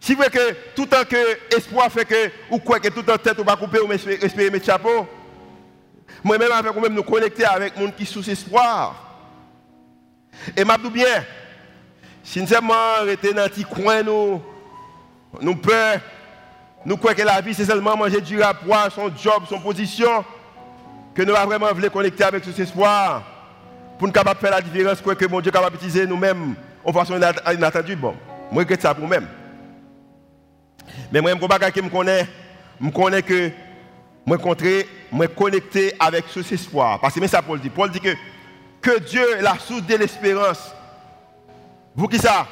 Si 0.00 0.14
vrai 0.16 0.28
que 0.28 0.52
tout 0.74 0.86
temps 0.86 1.04
que 1.08 1.16
l'espoir 1.52 1.90
fait 1.90 2.04
que, 2.04 2.30
ou 2.50 2.58
quoi 2.58 2.80
que 2.80 2.88
tout 2.88 3.04
temps 3.04 3.16
tête 3.16 3.38
ou 3.38 3.44
pas 3.44 3.54
couper 3.54 3.78
ou 3.78 3.92
espérer 3.92 4.50
mettre 4.50 4.66
chapeau. 4.66 5.06
Moi-même, 6.24 6.50
avec 6.50 6.72
vous-même, 6.72 6.94
nous 6.94 7.04
connecter 7.04 7.44
avec 7.44 7.78
gens 7.78 7.92
qui 7.96 8.04
sous 8.04 8.28
espoir. 8.28 9.20
Et 10.56 10.64
m'a 10.64 10.76
bien, 10.76 11.24
si 12.24 12.40
nous 12.40 12.48
sommes 12.48 12.72
restés 13.02 13.32
dans 13.32 13.48
petit 13.48 13.62
coin, 13.62 14.02
nous, 14.02 14.42
nous 15.40 15.54
peur, 15.54 16.00
nous 16.84 16.96
croyons 16.96 17.16
que 17.16 17.22
la 17.22 17.40
vie, 17.40 17.54
c'est 17.54 17.66
seulement 17.66 17.96
manger 17.96 18.20
du 18.20 18.42
rapport, 18.42 18.90
son 18.92 19.12
job, 19.16 19.44
son 19.48 19.60
position, 19.60 20.24
que 21.14 21.22
nous 21.22 21.34
avons 21.36 21.46
vraiment 21.50 21.72
voulu 21.72 21.88
connecter 21.88 22.24
avec 22.24 22.42
ce 22.44 22.60
espoir 22.60 23.33
pour 23.98 24.08
nous 24.08 24.12
capables 24.12 24.40
faire 24.40 24.50
la 24.50 24.60
différence, 24.60 25.00
que 25.00 25.26
mon 25.26 25.40
Dieu 25.40 25.50
capable 25.50 25.76
d'utiliser 25.76 26.06
nous-mêmes 26.06 26.54
en 26.84 26.92
façon 26.92 27.18
inattendue. 27.52 27.96
Bon, 27.96 28.14
je 28.52 28.76
ça 28.80 28.94
pour 28.94 29.06
moi-même. 29.06 29.28
Mais 31.12 31.20
moi, 31.20 31.32
je 31.32 31.38
je 31.38 31.88
connais, 31.88 32.26
je 32.80 32.90
connais 32.90 33.22
que 33.22 33.50
je 34.26 34.32
suis 34.32 34.88
je 35.12 35.26
connecté 35.26 35.94
avec 35.98 36.24
ce 36.28 36.40
espoir. 36.54 37.00
Parce 37.00 37.14
que 37.14 37.20
c'est 37.20 37.28
ça 37.28 37.42
Paul 37.42 37.60
dit. 37.60 37.70
Paul 37.70 37.90
dit 37.90 38.00
que, 38.00 38.14
que 38.80 38.98
Dieu 39.00 39.38
est 39.38 39.42
la 39.42 39.58
source 39.58 39.82
de 39.82 39.96
l'espérance. 39.96 40.74
Vous 41.94 42.08
qui 42.08 42.18
ça? 42.18 42.46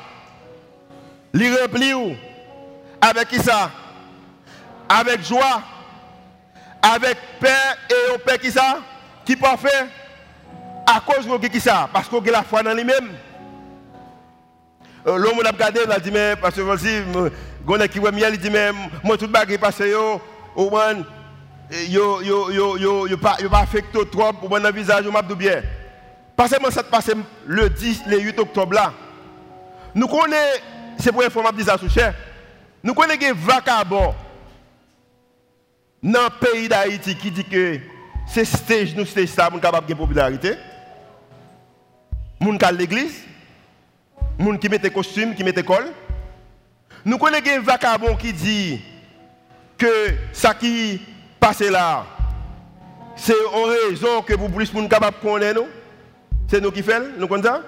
L'y 1.35 1.55
remplit 1.57 1.95
où 1.95 2.15
Avec 3.01 3.29
qui 3.29 3.39
ça? 3.39 3.71
Avec 4.89 5.25
joie? 5.25 5.63
Avec 6.83 7.17
paix 7.41 7.49
et 7.91 8.15
au 8.15 8.19
paix 8.19 8.39
qui 8.39 8.51
ça? 8.51 8.79
Qui 9.25 9.37
parfait? 9.37 9.89
À 10.87 11.01
cause 11.01 11.27
de 11.27 11.49
qui 11.49 11.61
ça? 11.61 11.89
Parce 11.93 12.09
qu'on 12.09 12.21
a 12.21 12.31
la 12.31 12.43
foi 12.43 12.63
dans 12.63 12.75
lui-même. 12.75 13.09
Euh, 15.07 15.17
l'homme 15.17 15.41
a 15.45 15.51
regardé, 15.51 15.81
il 15.85 15.91
a 15.91 15.99
dit, 15.99 16.11
mais, 16.11 16.37
parce 16.41 16.55
que 16.55 16.61
voici, 16.61 16.89
il 16.89 17.89
qui 17.89 17.99
voit 17.99 18.13
miel, 18.13 18.35
il 18.35 18.41
dit, 18.41 18.51
mais, 18.51 18.71
moi, 19.03 19.17
tout 19.17 19.27
le 19.27 19.33
bagage 19.33 19.59
passe, 19.59 19.81
yo, 19.81 20.21
au 20.55 20.71
moins, 20.71 20.95
yo, 21.89 22.23
yo, 22.23 22.51
yo, 22.51 22.79
yo, 22.79 23.07
yo, 23.09 23.17
pas, 23.17 23.37
yo, 23.41 23.49
pas 23.49 23.61
affecté 23.61 23.99
trop, 24.11 24.33
pour 24.33 24.49
mon 24.49 24.71
visage, 24.71 25.05
je 25.05 25.11
m'a 25.11 25.23
bien. 25.23 25.63
Parce 26.37 26.53
que 26.53 26.73
ça 26.73 26.83
passe 26.83 27.11
le 27.47 27.69
10, 27.69 28.03
le 28.07 28.21
8 28.21 28.39
octobre 28.39 28.75
là. 28.75 28.93
Nous 29.95 30.07
connaissons, 30.07 30.63
c'est 30.99 31.13
pour 31.13 31.23
informer 31.23 31.51
cher. 31.93 32.15
Nous 32.83 32.95
connaissons 32.95 33.21
des 33.21 33.33
vagabonds 33.33 34.15
dans 36.03 36.25
le 36.25 36.47
pays 36.47 36.69
d'Haïti 36.69 37.15
qui 37.17 37.31
dit 37.31 37.45
que 37.45 37.79
c'est 38.27 38.45
stage, 38.45 38.95
nous 38.97 39.05
stage 39.05 39.29
ça, 39.29 39.49
nous 39.53 39.61
capable 39.61 39.87
de 39.87 39.95
popularité 39.95 40.57
gens 42.43 42.59
qui 42.59 42.77
l'église, 42.77 43.23
gens 44.39 44.57
qui 44.57 44.69
mettent 44.69 44.93
costume, 44.93 45.35
qui 45.35 45.45
mettent 45.45 45.65
col. 45.65 45.85
Nous 47.05 47.19
connaissons 47.19 47.57
un 47.57 47.61
vagabond 47.61 48.17
qui 48.17 48.33
dit 48.33 48.81
que 49.79 50.15
ça 50.33 50.55
qui 50.55 51.01
passe 51.41 51.61
là, 51.61 52.07
c'est 53.17 53.35
en 53.53 53.65
raison 53.65 54.23
que 54.23 54.35
plus 54.35 54.71
pour 54.71 54.83
nous 54.83 54.89
capables 54.89 55.17
de 55.23 55.29
connaître 55.29 55.61
nous. 55.61 55.69
C'est 56.49 56.61
nous 56.61 56.71
qui 56.71 56.83
faisons, 56.83 57.09
nous 57.19 57.27
connaissons 57.27 57.63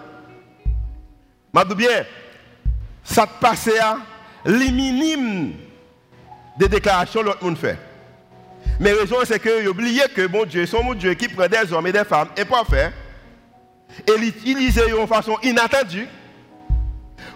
ça. 1.55 1.65
Je 1.69 1.75
bien, 1.75 2.05
ça 3.03 3.27
passe 3.27 3.69
à 3.81 3.99
les 4.45 4.71
minimes 4.71 5.55
des 6.59 6.69
déclarations 6.69 7.21
que 7.21 7.27
l'autre 7.27 7.45
monde 7.45 7.59
fait. 7.59 7.79
Mais 8.81 8.93
la 8.93 9.01
raison, 9.01 9.17
c'est 9.25 9.39
que 9.39 9.69
oubliez 9.69 10.05
que 10.15 10.27
bon 10.27 10.45
Dieu, 10.45 10.67
son 10.67 10.83
mon 10.83 10.95
Dieu 10.95 11.15
qui 11.15 11.29
prend 11.29 11.47
des 11.47 11.73
hommes 11.73 11.87
et 11.87 11.93
des 11.93 12.05
femmes 12.05 12.29
et 12.37 12.45
pas 12.45 12.65
faire 12.65 12.93
et 14.07 14.19
l'utiliser 14.19 14.89
de 14.89 15.07
façon 15.07 15.37
inattendue 15.43 16.09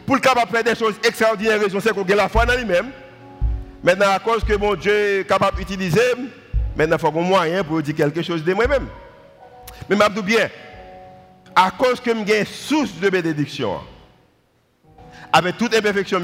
pour 0.06 0.16
le 0.16 0.20
capable 0.20 0.50
de 0.50 0.56
faire 0.56 0.64
des 0.64 0.74
choses 0.74 0.94
extraordinaires. 1.04 1.60
Raison 1.60 1.80
c'est 1.80 1.92
qu'on 1.92 2.02
a 2.02 2.14
la 2.14 2.28
foi 2.28 2.46
dans 2.46 2.56
lui-même. 2.56 2.90
Maintenant, 3.82 4.10
à 4.10 4.18
cause 4.18 4.42
que 4.42 4.56
mon 4.56 4.74
Dieu 4.74 5.20
est 5.20 5.28
capable 5.28 5.58
d'utiliser, 5.58 6.00
maintenant, 6.76 6.96
il 6.96 7.00
faut 7.00 7.12
qu'on 7.12 7.22
moyen 7.22 7.62
pour 7.62 7.80
dire 7.80 7.94
quelque 7.94 8.22
chose 8.22 8.42
de 8.42 8.52
moi-même. 8.52 8.88
Mais 9.88 9.96
je 9.96 10.20
bien, 10.20 10.48
à 11.54 11.70
cause 11.70 12.00
que 12.00 12.10
j'ai 12.26 12.40
une 12.40 12.46
source 12.46 12.94
de 12.94 13.08
bénédiction, 13.08 13.78
avec 15.32 15.56
toute 15.56 15.74
imperfection, 15.74 16.20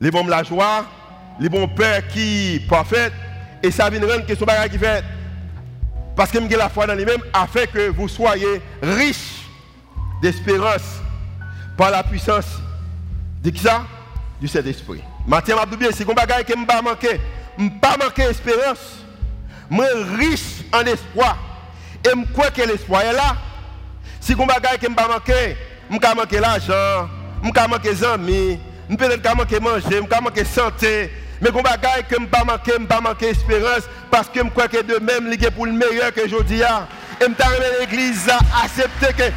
les 0.00 0.10
bons 0.10 0.26
la 0.26 0.42
joie, 0.42 0.86
les 1.38 1.48
bons 1.48 1.68
pères 1.68 2.06
qui 2.08 2.60
parfait, 2.68 3.12
et 3.62 3.70
ça 3.70 3.88
vient 3.88 4.00
rendre 4.00 4.26
que 4.26 4.34
ce 4.34 4.44
bagage 4.44 4.70
qui 4.70 4.78
fait 4.78 5.04
parce 6.16 6.30
que 6.30 6.38
la 6.38 6.68
foi 6.68 6.86
dans 6.86 6.94
lui-même 6.94 7.20
a 7.32 7.46
fait 7.46 7.66
que 7.66 7.90
vous 7.90 8.08
soyez 8.08 8.60
riches 8.82 9.42
d'espérance 10.22 11.00
par 11.76 11.90
la 11.90 12.02
puissance 12.02 12.46
de 13.42 13.50
qui 13.50 13.60
ça 13.60 13.84
Du 14.40 14.48
Saint-Esprit. 14.48 15.02
Mathieu 15.26 15.54
bien, 15.78 15.88
c'est 15.92 16.08
un 16.08 16.14
bagage 16.14 16.44
je 16.48 16.58
ne 16.58 16.64
pas. 16.64 16.80
Je 17.58 17.68
pas 17.80 17.96
manquer 18.02 18.26
d'espérance. 18.26 18.98
Je 19.70 19.76
suis 19.76 20.16
riche 20.16 20.64
en 20.72 20.80
espoir. 20.82 21.38
Et 22.04 22.10
je 22.10 22.32
crois 22.32 22.50
que 22.50 22.62
l'espoir 22.62 23.02
est 23.02 23.12
là. 23.12 23.36
Si 24.20 24.32
un 24.32 24.46
bagage 24.46 24.78
que 24.78 24.86
je 24.86 24.90
ne 24.90 24.94
pas 24.94 25.08
manquer, 25.08 25.56
je 25.90 25.94
ne 25.94 26.14
manquer 26.14 26.40
l'argent, 26.40 27.08
je 27.42 27.48
ne 27.48 27.68
manquer 27.68 27.90
les 27.90 28.04
amis, 28.04 28.58
je 28.88 28.96
peux 28.96 29.34
manquer 29.36 29.60
manger, 29.60 29.84
je 29.90 29.96
ne 29.96 30.20
manquer 30.20 30.44
santé. 30.44 31.10
Mais 31.44 31.50
qu'on 31.50 31.60
bagaille 31.60 32.04
que 32.08 32.16
je 32.18 32.24
pas 32.24 32.42
manquer, 32.42 32.72
pas 32.88 33.02
manquer 33.02 33.28
espérance 33.28 33.82
parce 34.10 34.30
que 34.30 34.40
je 34.42 34.48
crois 34.48 34.66
que 34.66 34.80
de 34.80 34.98
même 34.98 35.30
il 35.30 35.50
pour 35.50 35.66
le 35.66 35.72
meilleur 35.72 36.10
que 36.14 36.22
aujourd'hui 36.24 36.62
Et 36.62 37.24
je 37.24 37.80
l'église 37.80 38.30
à 38.30 38.38
accepter 38.64 39.12
que 39.12 39.30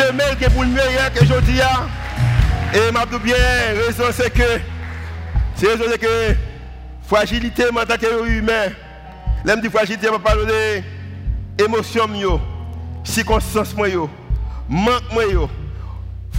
demain 0.00 0.22
il 0.38 0.46
est 0.46 0.50
pour 0.50 0.62
le 0.62 0.68
meilleur 0.68 1.12
que 1.12 1.24
aujourd'hui 1.24 1.58
Et 2.72 2.92
m'a 2.92 3.04
bien 3.04 3.34
raison 3.84 4.04
c'est 4.12 4.32
que 4.32 4.60
c'est 5.56 5.66
raison 5.66 5.84
c'est 5.90 5.98
que 5.98 6.36
fragilité 7.08 7.64
en 7.64 7.84
tant 7.84 7.96
qu'humain. 7.96 8.68
L'aime 9.44 9.60
dit 9.60 9.68
fragilité, 9.68 10.06
je 10.06 10.18
parle 10.18 10.46
de 10.46 11.64
émotion 11.64 12.06
yo, 12.14 12.40
circonstance 13.02 13.74
yo, 13.92 14.08
manque 14.68 15.02
moi 15.12 15.24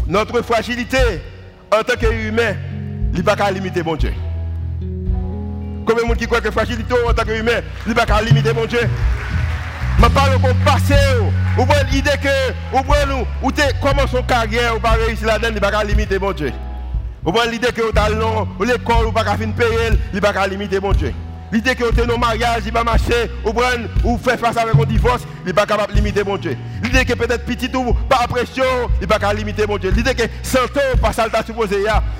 Notre 0.07 0.41
fragilité 0.41 1.21
en 1.69 1.83
tant 1.83 1.97
qu'humain, 1.99 2.55
il 3.11 3.17
ne 3.19 3.21
peut 3.21 3.35
pas 3.35 3.51
limiter 3.51 3.83
mon 3.83 3.97
Dieu. 3.97 4.13
Combien 5.85 6.03
de 6.03 6.07
monde 6.07 6.17
qui 6.17 6.27
croit 6.27 6.41
que 6.41 6.51
fragilité 6.51 6.93
en 6.93 7.13
tant 7.13 7.23
qu'humain, 7.23 7.61
il 7.85 7.89
ne 7.89 7.93
peut 7.93 8.05
pas 8.05 8.21
limiter 8.21 8.53
mon 8.53 8.65
Dieu. 8.65 8.79
Je 10.01 10.07
parle 10.07 10.35
au 10.35 10.65
passé. 10.65 10.95
Ou 11.57 11.65
prenez 11.65 11.91
l'idée 11.91 12.11
que, 12.21 12.77
ou 12.77 12.81
prenez 12.81 13.25
ou 13.41 13.51
commencez 13.81 14.17
une 14.17 14.25
carrière, 14.25 14.75
ou 14.75 14.79
pas 14.79 14.91
réussir 14.91 15.27
là-dedans, 15.27 15.49
il 15.53 15.59
pas 15.59 15.83
limiter 15.83 16.17
mon 16.17 16.31
Dieu. 16.31 16.51
Vous 17.23 17.31
prenez 17.31 17.51
l'idée 17.51 17.67
que 17.71 17.81
vous 17.81 17.91
avez 17.95 18.71
l'école, 18.71 19.07
ou 19.07 19.11
pas 19.11 19.23
finir 19.37 19.55
payer, 19.55 19.99
il 20.13 20.21
pas 20.21 20.47
limiter 20.47 20.79
mon 20.79 20.93
Dieu. 20.93 21.13
L'idée 21.51 21.75
que 21.75 21.83
vous 21.83 21.99
avez 21.99 22.13
un 22.13 22.17
mariage, 22.17 22.63
il 22.65 22.71
va 22.71 22.83
marcher, 22.83 23.29
ou 23.45 23.51
prendre, 23.51 23.89
ou 24.05 24.17
faire 24.17 24.39
face 24.39 24.57
avec 24.57 24.73
un 24.73 24.85
divorce, 24.85 25.23
il 25.43 25.47
n'est 25.47 25.53
pas 25.53 25.65
capable 25.65 25.91
de 25.91 25.97
limiter 25.97 26.23
mon 26.23 26.37
Dieu. 26.37 26.57
L'idée 26.91 27.05
que 27.05 27.13
peut-être 27.13 27.45
petit 27.45 27.73
ou 27.73 27.93
pas 27.93 28.27
pression, 28.27 28.65
il 28.95 29.01
n'est 29.01 29.07
pas 29.07 29.17
capable 29.17 29.39
de 29.39 29.45
limiter 29.45 29.65
mon 29.65 29.77
Dieu. 29.77 29.91
L'idée 29.91 30.13
que 30.13 30.23
100 30.43 30.59
ans, 30.59 30.97
pas 31.01 31.13
ça 31.13 31.25
supposé, 31.45 31.77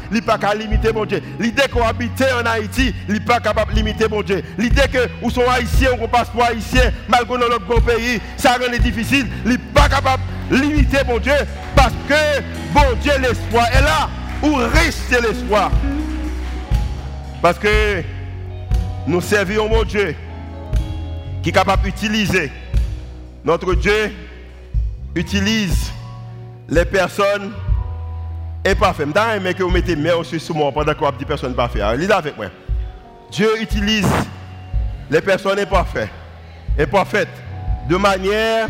il 0.10 0.14
n'est 0.14 0.22
pas 0.22 0.38
capable 0.38 0.60
de 0.60 0.64
limiter 0.64 0.94
mon 0.94 1.06
Dieu. 1.06 1.22
L'idée 1.40 1.64
qu'on 1.70 1.86
habite 1.86 2.24
en 2.40 2.46
Haïti, 2.46 2.96
il 3.10 3.16
n'est 3.16 3.20
pas 3.20 3.42
capable 3.42 3.74
de 3.74 3.78
limiter 3.78 4.08
mon 4.08 4.22
Dieu. 4.22 4.42
L'idée 4.58 4.88
que 4.92 5.10
vous 5.22 5.30
sont 5.30 5.44
haïtiens, 5.50 5.90
ou 6.02 6.08
passeport 6.08 6.46
haïtien, 6.46 6.94
malgré 7.10 7.38
notre 7.38 7.82
pays, 7.82 8.22
ça 8.38 8.54
rend 8.54 8.78
difficile, 8.82 9.28
il 9.44 9.52
n'est 9.52 9.58
pas 9.58 9.90
capable 9.90 10.24
de 10.50 10.56
limiter 10.56 11.00
mon 11.06 11.18
Dieu, 11.18 11.34
parce 11.76 11.94
que 12.08 12.42
bon 12.74 12.96
Dieu, 13.02 13.12
l'espoir 13.22 13.68
est 13.74 13.82
là, 13.82 14.10
ou 14.42 14.56
reste 14.56 15.12
l'espoir? 15.22 15.70
Parce 17.42 17.60
que 17.60 18.04
nous 19.06 19.20
servons 19.20 19.68
mon 19.68 19.84
Dieu 19.84 20.16
qui 21.44 21.50
est 21.50 21.54
capable 21.54 21.84
d'utiliser. 21.84 22.50
Notre 23.44 23.74
Dieu 23.74 24.14
utilise 25.16 25.92
les 26.70 26.86
personnes 26.86 27.52
imparfaites. 28.66 29.08
Je 29.08 29.40
mais 29.40 29.54
que 29.54 29.64
vous 29.64 29.70
mettez 29.70 29.96
main 29.96 30.12
sur 30.24 30.56
moi 30.56 30.72
pendant 30.72 30.94
que 30.94 31.00
vous 31.00 31.12
des 31.18 31.26
personnes 31.26 31.54
parfaites. 31.54 31.84
Lisez 31.98 32.12
avec 32.12 32.38
moi. 32.38 32.48
Dieu 33.32 33.62
utilise 33.62 34.08
les 35.10 35.22
personnes 35.22 35.60
imparfaites, 35.60 36.10
imparfaites 36.80 37.30
de 37.90 37.96
manière 37.98 38.68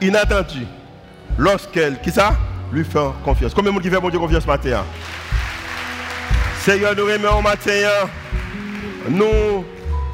inattendue 0.00 0.66
lorsqu'elles, 1.38 2.00
qui 2.00 2.10
ça, 2.10 2.34
lui 2.72 2.84
font 2.84 3.12
confiance. 3.24 3.54
Combien 3.54 3.70
de 3.70 3.74
monde 3.74 3.82
qui 3.82 3.90
fait 3.90 4.00
mon 4.00 4.10
Dieu 4.10 4.18
confiance 4.18 4.46
matin? 4.46 4.84
Seigneur, 6.64 6.94
nous 6.96 7.04
remercions 7.04 7.42
matin 7.42 8.08
nous 9.08 9.64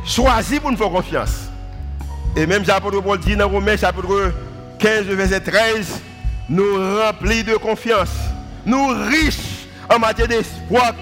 choisissons 0.04 0.60
pour 0.60 0.70
nous 0.70 0.76
faire 0.76 0.90
confiance. 0.90 1.48
Et 2.36 2.46
même 2.46 2.64
l'apôtre 2.64 3.00
Paul 3.00 3.18
dit 3.18 3.36
dans 3.36 3.48
Romains 3.48 3.76
chapitre 3.76 4.32
15, 4.82 5.06
verset 5.14 5.40
13, 5.40 6.00
nous 6.48 6.74
remplis 6.98 7.44
de 7.44 7.54
confiance, 7.54 8.10
nous 8.66 8.88
riches 8.88 9.68
en 9.88 10.00
matière 10.00 10.26
d'espoir 10.26 10.92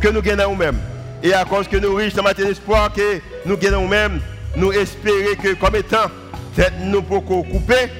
que 0.00 0.08
nous 0.08 0.22
gagnons 0.22 0.52
nous-mêmes. 0.52 0.78
Et 1.22 1.34
à 1.34 1.44
cause 1.44 1.68
que 1.68 1.76
nous 1.76 1.94
riches 1.94 2.16
en 2.18 2.22
matière 2.22 2.48
d'espoir 2.48 2.90
que 2.90 3.20
nous 3.44 3.58
gagnons 3.58 3.82
nous-mêmes, 3.82 4.22
nous 4.56 4.72
espérons 4.72 5.34
que 5.42 5.52
comme 5.52 5.76
étant 5.76 6.06
nous 6.80 7.02
pouvons 7.02 7.42
couper, 7.42 7.92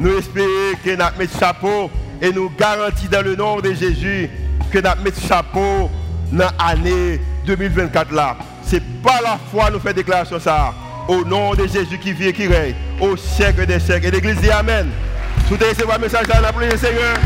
nous 0.00 0.16
espérons 0.16 0.46
que 0.82 0.90
nous 0.90 1.18
mettons 1.18 1.38
chapeau 1.38 1.90
et 2.22 2.32
nous 2.32 2.50
garantissons 2.58 3.10
dans 3.12 3.22
le 3.22 3.36
nom 3.36 3.60
de 3.60 3.74
Jésus 3.74 4.30
que 4.72 4.78
nous 4.78 5.04
mettons 5.04 5.20
chapeau 5.20 5.90
dans 6.32 6.48
l'année 6.58 7.20
2024 7.44 8.10
là. 8.14 8.38
C'est 8.62 8.82
pas 9.02 9.20
la 9.22 9.38
foi 9.52 9.70
nous 9.70 9.80
fait 9.80 9.92
déclaration 9.92 10.40
ça. 10.40 10.72
Au 11.08 11.24
nom 11.24 11.54
de 11.54 11.66
Jésus 11.66 11.98
qui 11.98 12.12
vit 12.12 12.28
et 12.28 12.32
qui 12.34 12.46
règne, 12.46 12.74
au 13.00 13.16
siècle 13.16 13.64
des 13.64 13.80
siècles. 13.80 14.08
Et 14.08 14.10
l'Église 14.10 14.40
dit 14.42 14.50
Amen. 14.50 14.88
Tout 15.48 15.56
est 15.64 15.90
un 15.90 15.98
message 15.98 16.26
la 16.42 16.52
prière, 16.52 16.78
Seigneur. 16.78 17.16